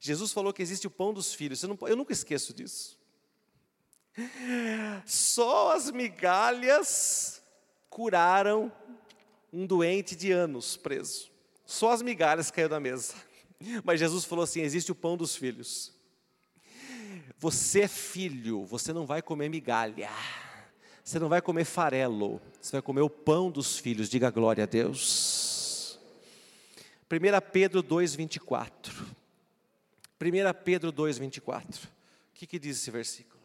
Jesus 0.00 0.32
falou 0.32 0.52
que 0.52 0.62
existe 0.62 0.86
o 0.86 0.90
pão 0.90 1.12
dos 1.12 1.34
filhos. 1.34 1.62
Eu, 1.62 1.68
não, 1.68 1.88
eu 1.88 1.96
nunca 1.96 2.12
esqueço 2.12 2.52
disso. 2.52 2.98
Só 5.04 5.74
as 5.74 5.90
migalhas 5.90 7.42
curaram 7.90 8.72
um 9.52 9.66
doente 9.66 10.14
de 10.14 10.32
anos 10.32 10.76
preso. 10.76 11.30
Só 11.64 11.90
as 11.90 12.02
migalhas 12.02 12.50
caiu 12.50 12.68
da 12.68 12.80
mesa. 12.80 13.14
Mas 13.84 14.00
Jesus 14.00 14.24
falou 14.24 14.44
assim: 14.44 14.60
existe 14.60 14.92
o 14.92 14.94
pão 14.94 15.16
dos 15.16 15.36
filhos. 15.36 15.92
Você 17.38 17.82
é 17.82 17.88
filho, 17.88 18.64
você 18.64 18.92
não 18.92 19.04
vai 19.06 19.20
comer 19.20 19.48
migalha. 19.48 20.10
Você 21.06 21.20
não 21.20 21.28
vai 21.28 21.40
comer 21.40 21.64
farelo, 21.64 22.42
você 22.60 22.72
vai 22.72 22.82
comer 22.82 23.00
o 23.00 23.08
pão 23.08 23.48
dos 23.48 23.78
filhos. 23.78 24.08
Diga 24.08 24.28
glória 24.28 24.64
a 24.64 24.66
Deus. 24.66 26.00
1 27.08 27.40
Pedro 27.52 27.80
2:24. 27.80 28.92
1 30.20 30.64
Pedro 30.64 30.90
2:24. 30.90 31.84
O 31.84 31.88
que, 32.34 32.44
que 32.44 32.58
diz 32.58 32.78
esse 32.78 32.90
versículo? 32.90 33.40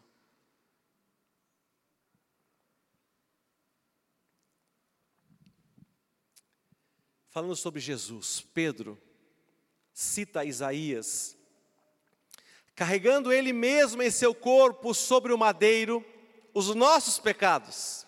Falando 7.30 7.56
sobre 7.56 7.80
Jesus, 7.80 8.44
Pedro 8.56 9.00
cita 9.94 10.44
Isaías, 10.44 11.38
carregando 12.74 13.32
ele 13.32 13.54
mesmo 13.54 14.02
em 14.02 14.10
seu 14.10 14.34
corpo 14.34 14.96
sobre 14.96 15.32
o 15.32 15.38
madeiro 15.38 16.04
os 16.54 16.74
nossos 16.76 17.20
pecados. 17.20 18.06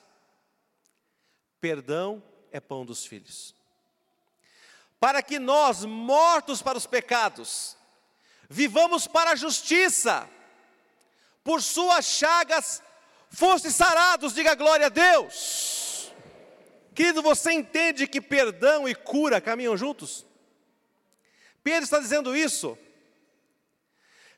Perdão 1.59 2.21
é 2.51 2.59
pão 2.59 2.85
dos 2.85 3.05
filhos. 3.05 3.55
Para 4.99 5.21
que 5.21 5.39
nós, 5.39 5.83
mortos 5.85 6.61
para 6.61 6.77
os 6.77 6.85
pecados, 6.85 7.75
vivamos 8.49 9.07
para 9.07 9.31
a 9.31 9.35
justiça, 9.35 10.29
por 11.43 11.61
suas 11.61 12.05
chagas 12.05 12.81
foste 13.29 13.71
sarados, 13.71 14.33
diga 14.33 14.55
glória 14.55 14.85
a 14.85 14.89
Deus. 14.89 16.11
Querido, 16.93 17.23
você 17.23 17.51
entende 17.51 18.07
que 18.07 18.21
perdão 18.21 18.87
e 18.87 18.93
cura 18.93 19.41
caminham 19.41 19.75
juntos? 19.75 20.25
Pedro 21.63 21.83
está 21.83 21.99
dizendo 21.99 22.35
isso. 22.35 22.77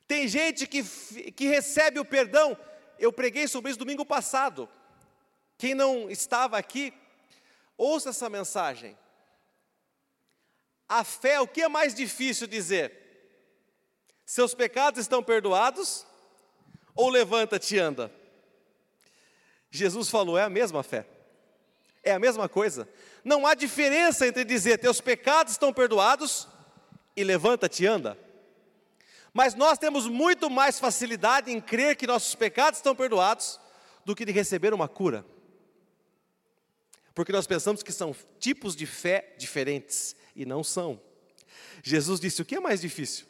Tem 0.07 0.27
gente 0.27 0.65
que, 0.65 0.83
que 1.31 1.47
recebe 1.47 1.99
o 1.99 2.05
perdão, 2.05 2.57
eu 2.99 3.11
preguei 3.11 3.47
sobre 3.47 3.71
isso 3.71 3.79
domingo 3.79 4.05
passado. 4.05 4.69
Quem 5.57 5.73
não 5.73 6.09
estava 6.09 6.57
aqui, 6.57 6.93
ouça 7.77 8.09
essa 8.09 8.29
mensagem. 8.29 8.97
A 10.87 11.03
fé, 11.03 11.39
o 11.39 11.47
que 11.47 11.61
é 11.61 11.67
mais 11.67 11.93
difícil 11.93 12.47
dizer? 12.47 12.91
Seus 14.25 14.53
pecados 14.53 14.99
estão 14.99 15.23
perdoados? 15.23 16.05
Ou 16.95 17.09
levanta-te 17.09 17.75
e 17.75 17.79
anda? 17.79 18.11
Jesus 19.69 20.09
falou, 20.09 20.37
é 20.37 20.43
a 20.43 20.49
mesma 20.49 20.83
fé. 20.83 21.05
É 22.03 22.13
a 22.13 22.19
mesma 22.19 22.47
coisa. 22.47 22.87
Não 23.23 23.45
há 23.45 23.53
diferença 23.55 24.27
entre 24.27 24.45
dizer 24.45 24.77
teus 24.77 25.01
pecados 25.01 25.53
estão 25.53 25.73
perdoados 25.73 26.47
e 27.15 27.23
levanta-te 27.23 27.83
e 27.83 27.87
anda. 27.87 28.24
Mas 29.35 29.53
nós 29.53 29.77
temos 29.77 30.07
muito 30.07 30.49
mais 30.49 30.79
facilidade 30.79 31.51
em 31.51 31.59
crer 31.59 31.97
que 31.97 32.07
nossos 32.07 32.33
pecados 32.35 32.79
estão 32.79 32.95
perdoados 32.95 33.59
do 34.05 34.15
que 34.15 34.23
de 34.23 34.31
receber 34.31 34.73
uma 34.73 34.87
cura. 34.87 35.25
Porque 37.13 37.33
nós 37.33 37.45
pensamos 37.45 37.83
que 37.83 37.91
são 37.91 38.15
tipos 38.39 38.77
de 38.77 38.85
fé 38.85 39.35
diferentes 39.37 40.15
e 40.33 40.45
não 40.45 40.63
são. 40.63 41.01
Jesus 41.83 42.21
disse: 42.21 42.41
o 42.41 42.45
que 42.45 42.55
é 42.55 42.61
mais 42.61 42.79
difícil? 42.79 43.25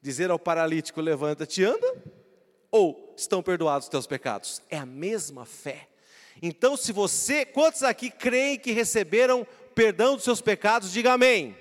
Dizer 0.00 0.30
ao 0.30 0.38
paralítico: 0.38 1.02
levanta-te 1.02 1.60
e 1.60 1.64
anda? 1.64 2.02
Ou 2.70 3.14
estão 3.14 3.42
perdoados 3.42 3.88
os 3.88 3.90
teus 3.90 4.06
pecados? 4.06 4.62
É 4.70 4.78
a 4.78 4.86
mesma 4.86 5.44
fé. 5.44 5.86
Então, 6.40 6.78
se 6.78 6.92
você, 6.92 7.44
quantos 7.44 7.82
aqui 7.82 8.10
creem 8.10 8.58
que 8.58 8.72
receberam 8.72 9.46
perdão 9.74 10.14
dos 10.14 10.24
seus 10.24 10.40
pecados, 10.40 10.90
diga 10.90 11.12
amém. 11.12 11.54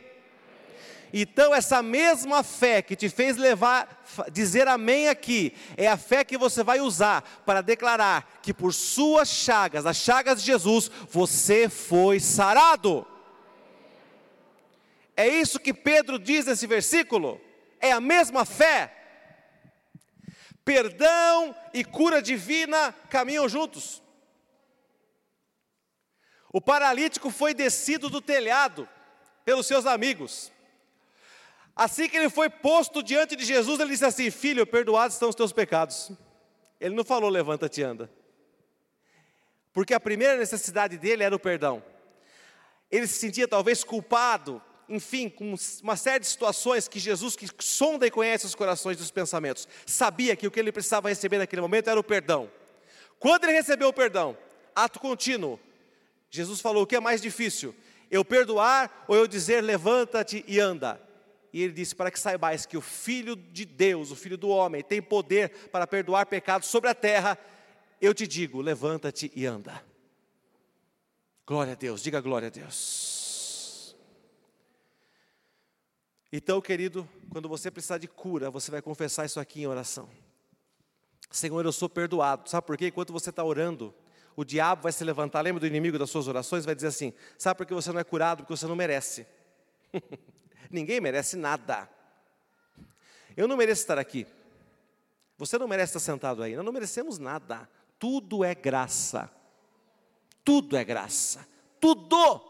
Então, 1.17 1.55
essa 1.55 1.81
mesma 1.81 2.43
fé 2.43 2.81
que 2.81 2.93
te 2.93 3.07
fez 3.07 3.37
levar, 3.37 4.03
dizer 4.33 4.67
amém 4.67 5.07
aqui, 5.07 5.55
é 5.77 5.87
a 5.87 5.95
fé 5.95 6.25
que 6.25 6.37
você 6.37 6.61
vai 6.61 6.81
usar 6.81 7.21
para 7.45 7.61
declarar 7.61 8.39
que 8.41 8.53
por 8.53 8.73
suas 8.73 9.29
chagas, 9.29 9.85
as 9.85 9.95
chagas 9.95 10.41
de 10.41 10.47
Jesus, 10.47 10.91
você 11.09 11.69
foi 11.69 12.19
sarado. 12.19 13.07
É 15.15 15.25
isso 15.25 15.57
que 15.57 15.73
Pedro 15.73 16.19
diz 16.19 16.47
nesse 16.47 16.67
versículo? 16.67 17.39
É 17.79 17.93
a 17.93 18.01
mesma 18.01 18.43
fé. 18.43 18.93
Perdão 20.65 21.55
e 21.73 21.85
cura 21.85 22.21
divina 22.21 22.93
caminham 23.09 23.47
juntos. 23.47 24.03
O 26.51 26.59
paralítico 26.59 27.31
foi 27.31 27.53
descido 27.53 28.09
do 28.09 28.19
telhado 28.19 28.85
pelos 29.45 29.65
seus 29.65 29.85
amigos. 29.85 30.53
Assim 31.75 32.07
que 32.07 32.15
ele 32.15 32.29
foi 32.29 32.49
posto 32.49 33.03
diante 33.03 33.35
de 33.35 33.43
Jesus, 33.43 33.79
ele 33.79 33.91
disse 33.91 34.05
assim: 34.05 34.31
Filho, 34.31 34.65
perdoados 34.65 35.15
estão 35.15 35.27
os 35.27 35.35
teus 35.35 35.51
pecados. 35.51 36.11
Ele 36.79 36.95
não 36.95 37.03
falou, 37.03 37.29
levanta-te 37.29 37.81
e 37.81 37.83
anda. 37.83 38.09
Porque 39.73 39.93
a 39.93 39.99
primeira 39.99 40.37
necessidade 40.37 40.97
dele 40.97 41.23
era 41.23 41.35
o 41.35 41.39
perdão. 41.39 41.83
Ele 42.89 43.05
se 43.07 43.19
sentia 43.19 43.47
talvez 43.47 43.83
culpado, 43.83 44.61
enfim, 44.87 45.27
com 45.27 45.53
uma 45.83 45.97
série 45.97 46.19
de 46.19 46.27
situações 46.27 46.87
que 46.87 46.99
Jesus, 46.99 47.35
que 47.35 47.49
sonda 47.59 48.07
e 48.07 48.11
conhece 48.11 48.45
os 48.45 48.55
corações 48.55 48.97
e 48.99 49.01
os 49.01 49.11
pensamentos, 49.11 49.67
sabia 49.85 50.35
que 50.35 50.47
o 50.47 50.51
que 50.51 50.59
ele 50.59 50.71
precisava 50.71 51.09
receber 51.09 51.39
naquele 51.39 51.61
momento 51.61 51.89
era 51.89 51.99
o 51.99 52.03
perdão. 52.03 52.49
Quando 53.19 53.43
ele 53.45 53.53
recebeu 53.53 53.89
o 53.89 53.93
perdão, 53.93 54.37
ato 54.73 54.99
contínuo, 54.99 55.59
Jesus 56.29 56.61
falou: 56.61 56.83
o 56.83 56.87
que 56.87 56.95
é 56.95 56.99
mais 57.01 57.21
difícil? 57.21 57.75
Eu 58.09 58.23
perdoar 58.23 59.05
ou 59.07 59.15
eu 59.15 59.27
dizer 59.27 59.61
levanta-te 59.61 60.45
e 60.47 60.59
anda? 60.59 61.04
E 61.55 61.61
ele 61.61 61.71
disse: 61.71 61.95
para 61.95 62.11
que 62.11 62.19
saibais 62.19 62.65
que 62.65 62.75
o 62.75 62.81
Filho 62.81 63.33
de 63.33 63.63
Deus, 63.63 64.11
o 64.11 64.15
Filho 64.15 64.37
do 64.37 64.49
homem, 64.49 64.83
tem 64.83 65.01
poder 65.01 65.69
para 65.69 65.87
perdoar 65.87 66.25
pecados 66.25 66.67
sobre 66.67 66.89
a 66.89 66.93
terra, 66.93 67.39
eu 68.01 68.13
te 68.13 68.27
digo: 68.27 68.59
levanta-te 68.59 69.31
e 69.33 69.45
anda. 69.45 69.81
Glória 71.47 71.71
a 71.71 71.75
Deus, 71.77 72.03
diga 72.03 72.19
glória 72.19 72.49
a 72.49 72.51
Deus. 72.51 73.95
Então, 76.29 76.59
querido, 76.59 77.07
quando 77.29 77.47
você 77.47 77.71
precisar 77.71 77.99
de 77.99 78.07
cura, 78.09 78.51
você 78.51 78.69
vai 78.69 78.81
confessar 78.81 79.23
isso 79.25 79.39
aqui 79.39 79.61
em 79.61 79.67
oração. 79.67 80.09
Senhor, 81.31 81.63
eu 81.63 81.71
sou 81.71 81.87
perdoado. 81.87 82.49
Sabe 82.49 82.67
por 82.67 82.75
quê? 82.75 82.87
Enquanto 82.87 83.13
você 83.13 83.29
está 83.29 83.45
orando, 83.45 83.95
o 84.35 84.43
diabo 84.43 84.83
vai 84.83 84.91
se 84.91 85.05
levantar, 85.05 85.39
lembra 85.39 85.61
do 85.61 85.67
inimigo 85.67 85.97
das 85.97 86.09
suas 86.09 86.27
orações? 86.27 86.65
Vai 86.65 86.75
dizer 86.75 86.87
assim: 86.87 87.13
sabe 87.37 87.59
por 87.59 87.65
que 87.65 87.73
você 87.73 87.93
não 87.93 87.99
é 88.01 88.03
curado? 88.03 88.43
Porque 88.43 88.57
você 88.57 88.67
não 88.67 88.75
merece. 88.75 89.25
Ninguém 90.75 90.99
merece 90.99 91.37
nada. 91.37 91.89
Eu 93.37 93.47
não 93.47 93.55
mereço 93.55 93.79
estar 93.79 93.97
aqui. 93.97 94.27
Você 95.37 95.57
não 95.57 95.69
merece 95.69 95.97
estar 95.97 96.11
sentado 96.11 96.43
aí. 96.43 96.53
Nós 96.53 96.65
não 96.65 96.73
merecemos 96.73 97.17
nada. 97.17 97.69
Tudo 97.97 98.43
é 98.43 98.53
graça. 98.53 99.31
Tudo 100.43 100.75
é 100.75 100.83
graça. 100.83 101.47
Tudo. 101.79 102.41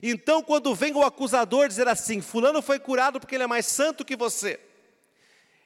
Então, 0.00 0.44
quando 0.44 0.72
vem 0.76 0.94
o 0.94 1.02
acusador 1.02 1.66
dizer 1.66 1.88
assim: 1.88 2.20
Fulano 2.20 2.62
foi 2.62 2.78
curado 2.78 3.18
porque 3.18 3.34
ele 3.34 3.42
é 3.42 3.48
mais 3.48 3.66
santo 3.66 4.04
que 4.04 4.14
você. 4.14 4.60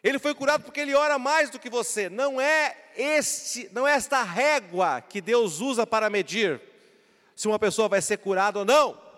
Ele 0.03 0.19
foi 0.19 0.35
curado 0.35 0.65
porque 0.65 0.81
ele 0.81 0.95
ora 0.95 1.19
mais 1.19 1.51
do 1.51 1.59
que 1.59 1.69
você. 1.69 2.09
Não 2.09 2.41
é 2.41 2.75
este, 2.97 3.69
não 3.73 3.87
é 3.87 3.93
esta 3.93 4.23
régua 4.23 5.03
que 5.03 5.21
Deus 5.21 5.61
usa 5.61 5.87
para 5.87 6.09
medir 6.09 6.63
se 7.37 7.47
uma 7.47 7.59
pessoa 7.59 7.91
vai 7.91 8.01
ser 8.01 8.17
curada 8.17 8.61
ou 8.61 8.65
não. 8.65 9.10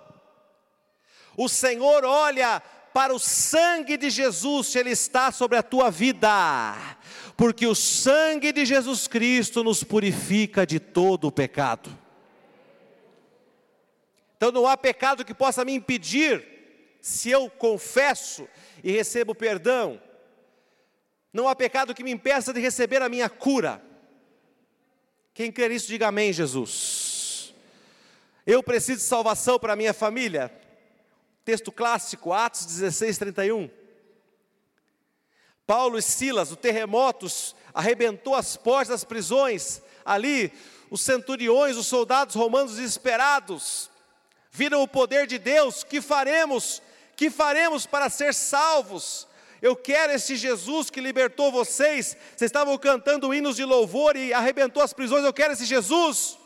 O 1.37 1.49
Senhor 1.49 2.05
olha 2.05 2.63
para 2.93 3.15
o 3.15 3.19
sangue 3.19 3.97
de 3.97 4.11
Jesus 4.11 4.69
se 4.69 4.79
ele 4.79 4.91
está 4.91 5.33
sobre 5.33 5.57
a 5.57 5.63
tua 5.63 5.91
vida, 5.91 6.75
porque 7.37 7.67
o 7.67 7.75
sangue 7.75 8.53
de 8.53 8.65
Jesus 8.67 9.09
Cristo 9.09 9.65
nos 9.65 9.83
purifica 9.83 10.67
de 10.67 10.79
todo 10.79 11.29
o 11.29 11.33
pecado. 11.33 11.91
Então 14.37 14.53
não 14.53 14.67
há 14.67 14.77
pecado 14.77 15.25
que 15.25 15.33
possa 15.33 15.65
me 15.65 15.73
impedir, 15.73 16.45
se 17.01 17.31
eu 17.31 17.49
confesso 17.49 18.47
e 18.85 18.93
recebo 18.93 19.35
perdão, 19.35 20.01
não 21.33 21.49
há 21.49 21.57
pecado 21.57 21.95
que 21.95 22.05
me 22.05 22.11
impeça 22.11 22.53
de 22.53 22.61
receber 22.61 23.01
a 23.01 23.09
minha 23.09 23.31
cura. 23.31 23.83
Quem 25.33 25.51
quer 25.51 25.71
isso, 25.71 25.89
diga 25.89 26.09
amém, 26.09 26.33
Jesus. 26.33 27.55
Eu 28.47 28.63
preciso 28.63 28.99
de 28.99 29.05
salvação 29.05 29.59
para 29.59 29.73
a 29.73 29.77
minha 29.77 29.95
família. 29.95 30.53
Texto 31.45 31.73
clássico, 31.73 32.33
Atos 32.33 32.67
16, 32.67 33.19
31. 33.19 33.71
Paulo 35.67 35.99
e 35.99 36.03
Silas, 36.03 36.53
o 36.53 36.57
terremoto 36.57 37.27
arrebentou 37.73 38.35
as 38.35 38.57
portas 38.57 38.89
das 38.89 39.05
prisões. 39.05 39.83
Ali, 40.05 40.53
os 40.91 41.01
centuriões, 41.01 41.77
os 41.77 41.87
soldados 41.87 42.35
romanos 42.35 42.77
desesperados, 42.77 43.91
viram 44.51 44.83
o 44.83 44.89
poder 44.89 45.27
de 45.27 45.39
Deus. 45.39 45.83
Que 45.83 46.01
faremos? 46.01 46.83
Que 47.17 47.31
faremos 47.31 47.87
para 47.87 48.11
ser 48.11 48.35
salvos? 48.35 49.27
Eu 49.63 49.77
quero 49.77 50.13
esse 50.13 50.35
Jesus 50.35 50.91
que 50.91 51.01
libertou 51.01 51.53
vocês. 51.53 52.17
Vocês 52.37 52.49
estavam 52.49 52.77
cantando 52.77 53.33
hinos 53.33 53.57
de 53.57 53.65
louvor 53.65 54.17
e 54.17 54.33
arrebentou 54.33 54.83
as 54.83 54.93
prisões. 54.93 55.25
Eu 55.25 55.33
quero 55.33 55.53
esse 55.53 55.65
Jesus. 55.65 56.37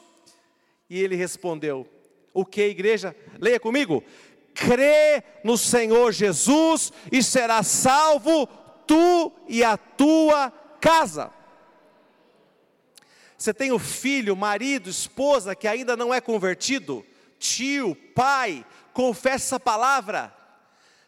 E 0.88 1.02
ele 1.02 1.16
respondeu: 1.16 1.88
O 2.34 2.44
que, 2.44 2.62
igreja? 2.62 3.16
Leia 3.40 3.58
comigo. 3.58 4.04
Crê 4.56 5.22
no 5.44 5.58
Senhor 5.58 6.12
Jesus 6.12 6.90
e 7.12 7.22
será 7.22 7.62
salvo 7.62 8.46
tu 8.86 9.30
e 9.46 9.62
a 9.62 9.76
tua 9.76 10.50
casa. 10.80 11.30
Você 13.36 13.52
tem 13.52 13.70
o 13.70 13.78
filho, 13.78 14.34
marido, 14.34 14.88
esposa 14.88 15.54
que 15.54 15.68
ainda 15.68 15.94
não 15.94 16.12
é 16.12 16.22
convertido, 16.22 17.04
tio, 17.38 17.94
pai, 18.14 18.64
confessa 18.94 19.34
essa 19.34 19.60
palavra. 19.60 20.34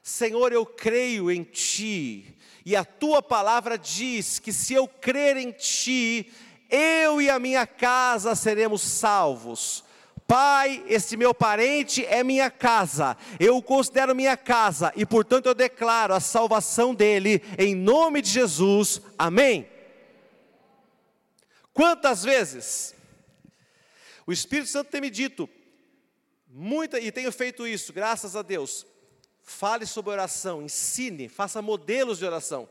Senhor, 0.03 0.53
eu 0.53 0.67
creio 0.67 1.31
em 1.31 1.43
Ti, 1.43 2.37
e 2.67 2.77
a 2.77 2.85
Tua 2.85 3.23
palavra 3.23 3.79
diz 3.79 4.39
que 4.39 4.53
se 4.53 4.75
eu 4.75 4.87
crer 4.87 5.39
em 5.39 5.53
Ti, 5.53 6.31
eu 6.69 7.23
e 7.23 7.31
a 7.31 7.39
minha 7.39 7.67
casa 7.67 8.35
seremos 8.35 8.83
salvos. 8.83 9.85
Pai, 10.29 10.85
este 10.87 11.17
meu 11.17 11.33
parente 11.33 12.05
é 12.05 12.23
minha 12.23 12.51
casa, 12.51 13.17
eu 13.41 13.57
o 13.57 13.63
considero 13.63 14.15
minha 14.15 14.37
casa 14.37 14.93
e, 14.95 15.07
portanto, 15.07 15.47
eu 15.47 15.55
declaro 15.55 16.13
a 16.13 16.21
salvação 16.21 16.95
dele 16.95 17.43
em 17.57 17.75
nome 17.75 18.21
de 18.21 18.29
Jesus. 18.29 19.01
Amém. 19.19 19.67
Quantas 21.73 22.23
vezes 22.25 22.95
o 24.27 24.31
Espírito 24.31 24.69
Santo 24.69 24.91
tem 24.91 25.01
me 25.01 25.09
dito, 25.09 25.49
muita, 26.47 27.01
e 27.01 27.11
tenho 27.11 27.33
feito 27.33 27.67
isso, 27.67 27.91
graças 27.91 28.37
a 28.37 28.43
Deus, 28.43 28.85
fale 29.43 29.87
sobre 29.87 30.11
oração, 30.11 30.61
ensine, 30.61 31.27
faça 31.27 31.63
modelos 31.63 32.19
de 32.19 32.27
oração. 32.27 32.69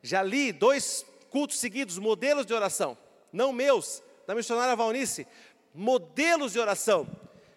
Já 0.00 0.22
li 0.22 0.52
dois 0.52 1.04
cultos 1.28 1.58
seguidos, 1.58 1.98
modelos 1.98 2.46
de 2.46 2.54
oração, 2.54 2.96
não 3.32 3.52
meus, 3.52 4.00
da 4.28 4.34
missionária 4.36 4.76
Valnice, 4.76 5.26
modelos 5.74 6.52
de 6.52 6.58
oração, 6.58 7.08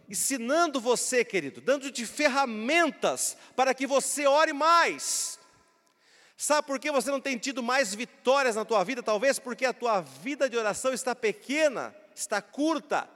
ensinando 0.10 0.80
você, 0.80 1.24
querido, 1.24 1.62
dando-te 1.62 2.06
ferramentas 2.06 3.38
para 3.56 3.74
que 3.74 3.88
você 3.88 4.28
ore 4.28 4.54
mais. 4.54 5.40
Sabe 6.36 6.68
por 6.68 6.80
que 6.80 6.92
você 6.92 7.10
não 7.10 7.22
tem 7.22 7.38
tido 7.38 7.64
mais 7.64 7.94
vitórias 7.96 8.56
na 8.56 8.66
tua 8.66 8.84
vida? 8.84 9.02
Talvez 9.02 9.40
porque 9.40 9.66
a 9.66 9.74
tua 9.74 10.02
vida 10.02 10.50
de 10.50 10.58
oração 10.58 10.94
está 10.94 11.16
pequena, 11.16 11.96
está 12.16 12.42
curta, 12.42 13.10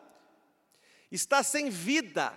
está 1.12 1.44
sem 1.44 1.70
vida. 1.70 2.34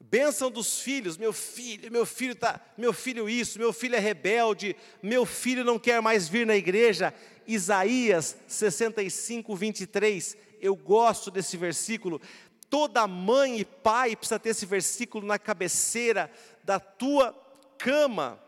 Bênção 0.00 0.50
dos 0.50 0.80
filhos, 0.80 1.16
meu 1.16 1.32
filho, 1.32 1.90
meu 1.90 2.06
filho 2.06 2.34
tá, 2.34 2.60
meu 2.78 2.92
filho 2.92 3.28
isso, 3.28 3.58
meu 3.58 3.72
filho 3.72 3.96
é 3.96 3.98
rebelde, 3.98 4.76
meu 5.02 5.26
filho 5.26 5.64
não 5.64 5.78
quer 5.78 6.00
mais 6.00 6.28
vir 6.28 6.46
na 6.46 6.56
igreja. 6.56 7.12
Isaías 7.48 8.36
65, 8.46 9.56
23. 9.56 10.36
Eu 10.60 10.76
gosto 10.76 11.30
desse 11.30 11.56
versículo. 11.56 12.20
Toda 12.68 13.08
mãe 13.08 13.60
e 13.60 13.64
pai 13.64 14.14
precisa 14.14 14.38
ter 14.38 14.50
esse 14.50 14.66
versículo 14.66 15.26
na 15.26 15.38
cabeceira 15.38 16.30
da 16.62 16.78
tua 16.78 17.32
cama. 17.78 18.38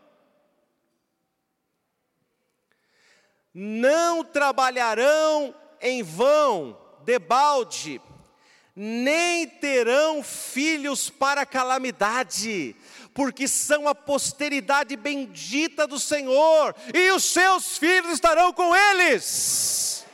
Não 3.51 4.23
trabalharão 4.23 5.55
em 5.81 6.03
vão, 6.03 6.77
debalde 7.03 7.99
nem 8.75 9.47
terão 9.47 10.23
filhos 10.23 11.09
para 11.09 11.45
calamidade, 11.45 12.75
porque 13.13 13.47
são 13.47 13.87
a 13.87 13.93
posteridade 13.93 14.95
bendita 14.95 15.85
do 15.85 15.99
Senhor, 15.99 16.75
e 16.93 17.11
os 17.11 17.23
seus 17.23 17.77
filhos 17.77 18.13
estarão 18.13 18.53
com 18.53 18.75
eles. 18.75 20.05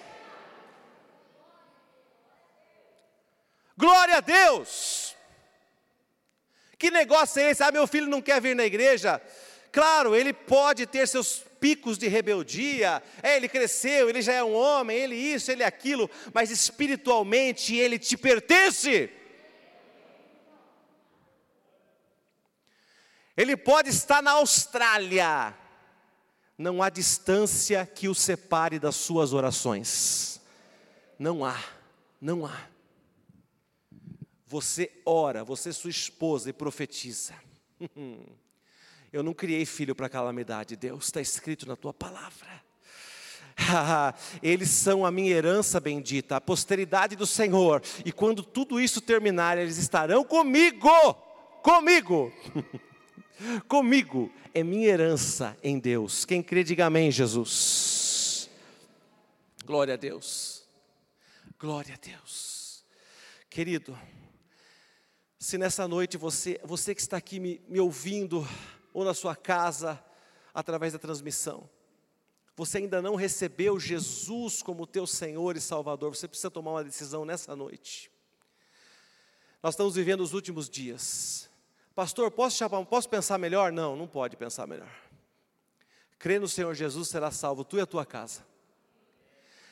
Glória 3.77 4.17
a 4.17 4.21
Deus! 4.21 5.15
Que 6.79 6.91
negócio 6.91 7.41
é 7.41 7.51
esse? 7.51 7.63
Ah, 7.63 7.71
meu 7.71 7.87
filho 7.87 8.07
não 8.07 8.21
quer 8.21 8.39
vir 8.39 8.55
na 8.55 8.65
igreja. 8.65 9.21
Claro, 9.71 10.15
ele 10.15 10.31
pode 10.31 10.85
ter 10.85 11.07
seus 11.07 11.43
picos 11.59 11.97
de 11.97 12.07
rebeldia, 12.07 13.01
é, 13.21 13.35
ele 13.35 13.47
cresceu, 13.47 14.09
ele 14.09 14.21
já 14.21 14.33
é 14.33 14.43
um 14.43 14.53
homem, 14.53 14.97
ele 14.97 15.15
isso, 15.15 15.51
ele 15.51 15.63
aquilo, 15.63 16.09
mas 16.33 16.51
espiritualmente 16.51 17.75
ele 17.75 17.99
te 17.99 18.15
pertence. 18.17 19.09
Ele 23.35 23.55
pode 23.55 23.89
estar 23.89 24.21
na 24.23 24.31
Austrália, 24.31 25.55
não 26.57 26.81
há 26.81 26.89
distância 26.89 27.85
que 27.85 28.07
o 28.07 28.15
separe 28.15 28.79
das 28.79 28.95
suas 28.95 29.31
orações. 29.31 30.41
Não 31.19 31.45
há, 31.45 31.63
não 32.19 32.45
há. 32.45 32.67
Você 34.47 34.91
ora, 35.05 35.43
você 35.43 35.71
sua 35.71 35.89
esposa 35.89 36.49
e 36.49 36.53
profetiza. 36.53 37.35
Eu 39.17 39.23
não 39.23 39.33
criei 39.33 39.65
filho 39.65 39.95
para 39.95 40.07
calamidade, 40.07 40.75
Deus, 40.75 41.05
está 41.05 41.19
escrito 41.19 41.67
na 41.67 41.75
tua 41.75 41.91
palavra. 41.91 42.63
eles 44.43 44.69
são 44.69 45.03
a 45.03 45.09
minha 45.09 45.31
herança 45.31 45.79
bendita, 45.79 46.35
a 46.35 46.41
posteridade 46.41 47.15
do 47.15 47.25
Senhor, 47.25 47.81
e 48.05 48.11
quando 48.11 48.43
tudo 48.43 48.79
isso 48.79 49.01
terminar, 49.01 49.57
eles 49.57 49.77
estarão 49.77 50.23
comigo, 50.23 50.87
comigo, 51.63 52.31
comigo, 53.67 54.31
é 54.53 54.63
minha 54.63 54.87
herança 54.87 55.57
em 55.63 55.79
Deus. 55.79 56.23
Quem 56.23 56.43
crê, 56.43 56.63
diga 56.63 56.85
amém, 56.85 57.09
Jesus. 57.09 58.47
Glória 59.65 59.95
a 59.95 59.97
Deus, 59.97 60.63
glória 61.59 61.95
a 61.95 61.97
Deus, 61.97 62.85
querido. 63.49 63.97
Se 65.39 65.57
nessa 65.57 65.87
noite 65.87 66.17
você, 66.17 66.61
você 66.63 66.93
que 66.93 67.01
está 67.01 67.17
aqui 67.17 67.39
me, 67.39 67.59
me 67.67 67.79
ouvindo, 67.79 68.47
ou 68.97 69.05
na 69.05 69.13
sua 69.13 69.35
casa, 69.35 70.03
através 70.51 70.91
da 70.91 70.97
transmissão. 70.97 71.69
Você 72.55 72.79
ainda 72.79 72.99
não 72.99 73.13
recebeu 73.13 73.79
Jesus 73.79 74.63
como 74.63 74.87
teu 74.87 75.05
Senhor 75.05 75.55
e 75.55 75.61
Salvador, 75.61 76.15
você 76.15 76.27
precisa 76.27 76.49
tomar 76.49 76.71
uma 76.71 76.83
decisão 76.83 77.23
nessa 77.23 77.55
noite. 77.55 78.09
Nós 79.61 79.75
estamos 79.75 79.93
vivendo 79.93 80.21
os 80.21 80.33
últimos 80.33 80.67
dias. 80.67 81.47
Pastor, 81.93 82.31
posso, 82.31 82.57
chamar, 82.57 82.83
posso 82.85 83.07
pensar 83.07 83.37
melhor? 83.37 83.71
Não, 83.71 83.95
não 83.95 84.07
pode 84.07 84.35
pensar 84.35 84.65
melhor. 84.65 84.89
Crê 86.17 86.39
no 86.39 86.47
Senhor 86.47 86.73
Jesus, 86.73 87.07
será 87.07 87.29
salvo, 87.29 87.63
tu 87.63 87.77
e 87.77 87.81
a 87.81 87.85
tua 87.85 88.03
casa. 88.03 88.43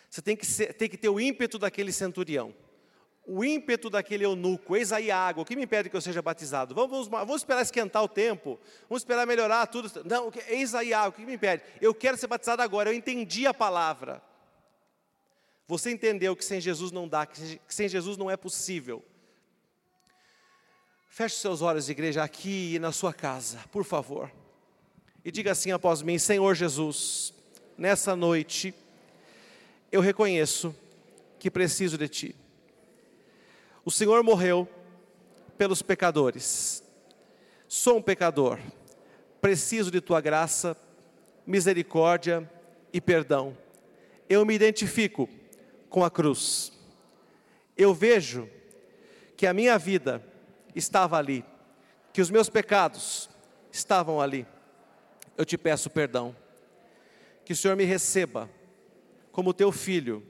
Você 0.07 0.21
tem 0.21 0.37
que, 0.37 0.45
ser, 0.45 0.75
tem 0.75 0.87
que 0.87 0.97
ter 0.97 1.09
o 1.09 1.19
ímpeto 1.19 1.57
daquele 1.57 1.91
centurião 1.91 2.53
o 3.27 3.43
ímpeto 3.43 3.89
daquele 3.89 4.23
eunuco, 4.23 4.75
eis 4.75 4.91
aí 4.91 5.09
água, 5.09 5.41
o 5.41 5.45
que 5.45 5.55
me 5.55 5.63
impede 5.63 5.89
que 5.89 5.95
eu 5.95 6.01
seja 6.01 6.21
batizado? 6.21 6.75
Vamos, 6.75 7.07
vamos, 7.07 7.09
vamos 7.09 7.41
esperar 7.41 7.61
esquentar 7.61 8.03
o 8.03 8.07
tempo, 8.07 8.59
vamos 8.87 9.01
esperar 9.01 9.25
melhorar 9.25 9.65
tudo. 9.67 10.03
Não, 10.05 10.31
eis 10.47 10.75
aí 10.75 10.93
água, 10.93 11.09
o 11.09 11.13
que 11.13 11.25
me 11.25 11.33
impede? 11.33 11.63
Eu 11.81 11.93
quero 11.93 12.17
ser 12.17 12.27
batizado 12.27 12.61
agora, 12.61 12.89
eu 12.89 12.93
entendi 12.93 13.47
a 13.47 13.53
palavra. 13.53 14.21
Você 15.67 15.91
entendeu 15.91 16.35
que 16.35 16.45
sem 16.45 16.61
Jesus 16.61 16.91
não 16.91 17.07
dá, 17.07 17.25
que 17.25 17.59
sem 17.67 17.89
Jesus 17.89 18.17
não 18.17 18.29
é 18.29 18.37
possível. 18.37 19.03
Feche 21.09 21.37
seus 21.37 21.61
olhos, 21.61 21.89
igreja, 21.89 22.23
aqui 22.23 22.75
e 22.75 22.79
na 22.79 22.91
sua 22.91 23.13
casa, 23.13 23.59
por 23.71 23.83
favor. 23.83 24.31
E 25.23 25.31
diga 25.31 25.53
assim 25.53 25.71
após 25.71 26.03
mim: 26.03 26.19
Senhor 26.19 26.53
Jesus, 26.53 27.33
nessa 27.75 28.15
noite, 28.15 28.75
eu 29.91 30.01
reconheço 30.01 30.75
que 31.39 31.49
preciso 31.49 31.97
de 31.97 32.07
Ti. 32.07 32.35
O 33.85 33.91
Senhor 33.91 34.23
morreu 34.23 34.67
pelos 35.59 35.83
pecadores. 35.83 36.83
Sou 37.67 37.97
um 37.97 38.01
pecador, 38.01 38.59
preciso 39.39 39.91
de 39.91 40.01
tua 40.01 40.19
graça, 40.19 40.75
misericórdia 41.45 42.51
e 42.91 42.99
perdão. 42.99 43.55
Eu 44.27 44.43
me 44.43 44.55
identifico 44.55 45.29
com 45.87 46.03
a 46.03 46.09
cruz. 46.09 46.73
Eu 47.77 47.93
vejo 47.93 48.49
que 49.37 49.45
a 49.45 49.53
minha 49.53 49.77
vida 49.77 50.25
estava 50.73 51.19
ali, 51.19 51.45
que 52.11 52.21
os 52.21 52.31
meus 52.31 52.49
pecados 52.49 53.29
estavam 53.71 54.19
ali. 54.19 54.47
Eu 55.37 55.45
te 55.45 55.59
peço 55.59 55.91
perdão. 55.91 56.35
Que 57.45 57.53
o 57.53 57.55
Senhor 57.55 57.77
me 57.77 57.83
receba 57.83 58.49
como 59.31 59.53
teu 59.53 59.71
filho, 59.71 60.25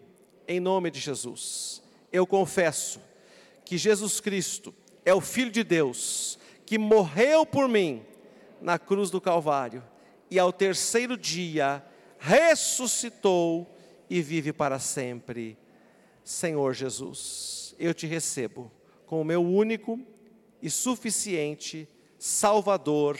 em 0.45 0.60
nome 0.60 0.91
de 0.91 0.99
Jesus. 0.99 1.82
Eu 2.12 2.28
confesso 2.28 2.99
que 3.66 3.78
Jesus 3.78 4.22
Cristo 4.22 4.74
é 5.03 5.13
o 5.13 5.20
Filho 5.20 5.51
de 5.51 5.63
Deus, 5.63 6.39
que 6.66 6.78
morreu 6.78 7.45
por 7.45 7.68
mim 7.68 8.05
na 8.61 8.80
cruz 8.80 9.09
do 9.09 9.20
Calvário 9.20 9.84
e 10.30 10.39
ao 10.39 10.53
terceiro 10.53 11.18
dia 11.18 11.84
ressuscitou 12.20 13.76
e 14.09 14.22
vive 14.22 14.53
para 14.53 14.80
sempre. 14.80 15.57
Senhor 16.24 16.74
Jesus, 16.74 17.76
eu 17.78 17.93
te 17.93 18.07
recebo 18.07 18.72
como 19.05 19.24
meu 19.24 19.43
único 19.43 19.99
e 20.61 20.70
suficiente 20.70 21.88
Salvador 22.18 23.20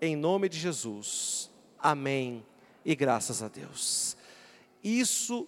em 0.00 0.16
nome 0.16 0.48
de 0.48 0.58
Jesus. 0.58 1.50
Amém 1.78 2.44
e 2.84 2.94
graças 2.94 3.42
a 3.42 3.48
Deus. 3.48 4.16
Isso 4.82 5.44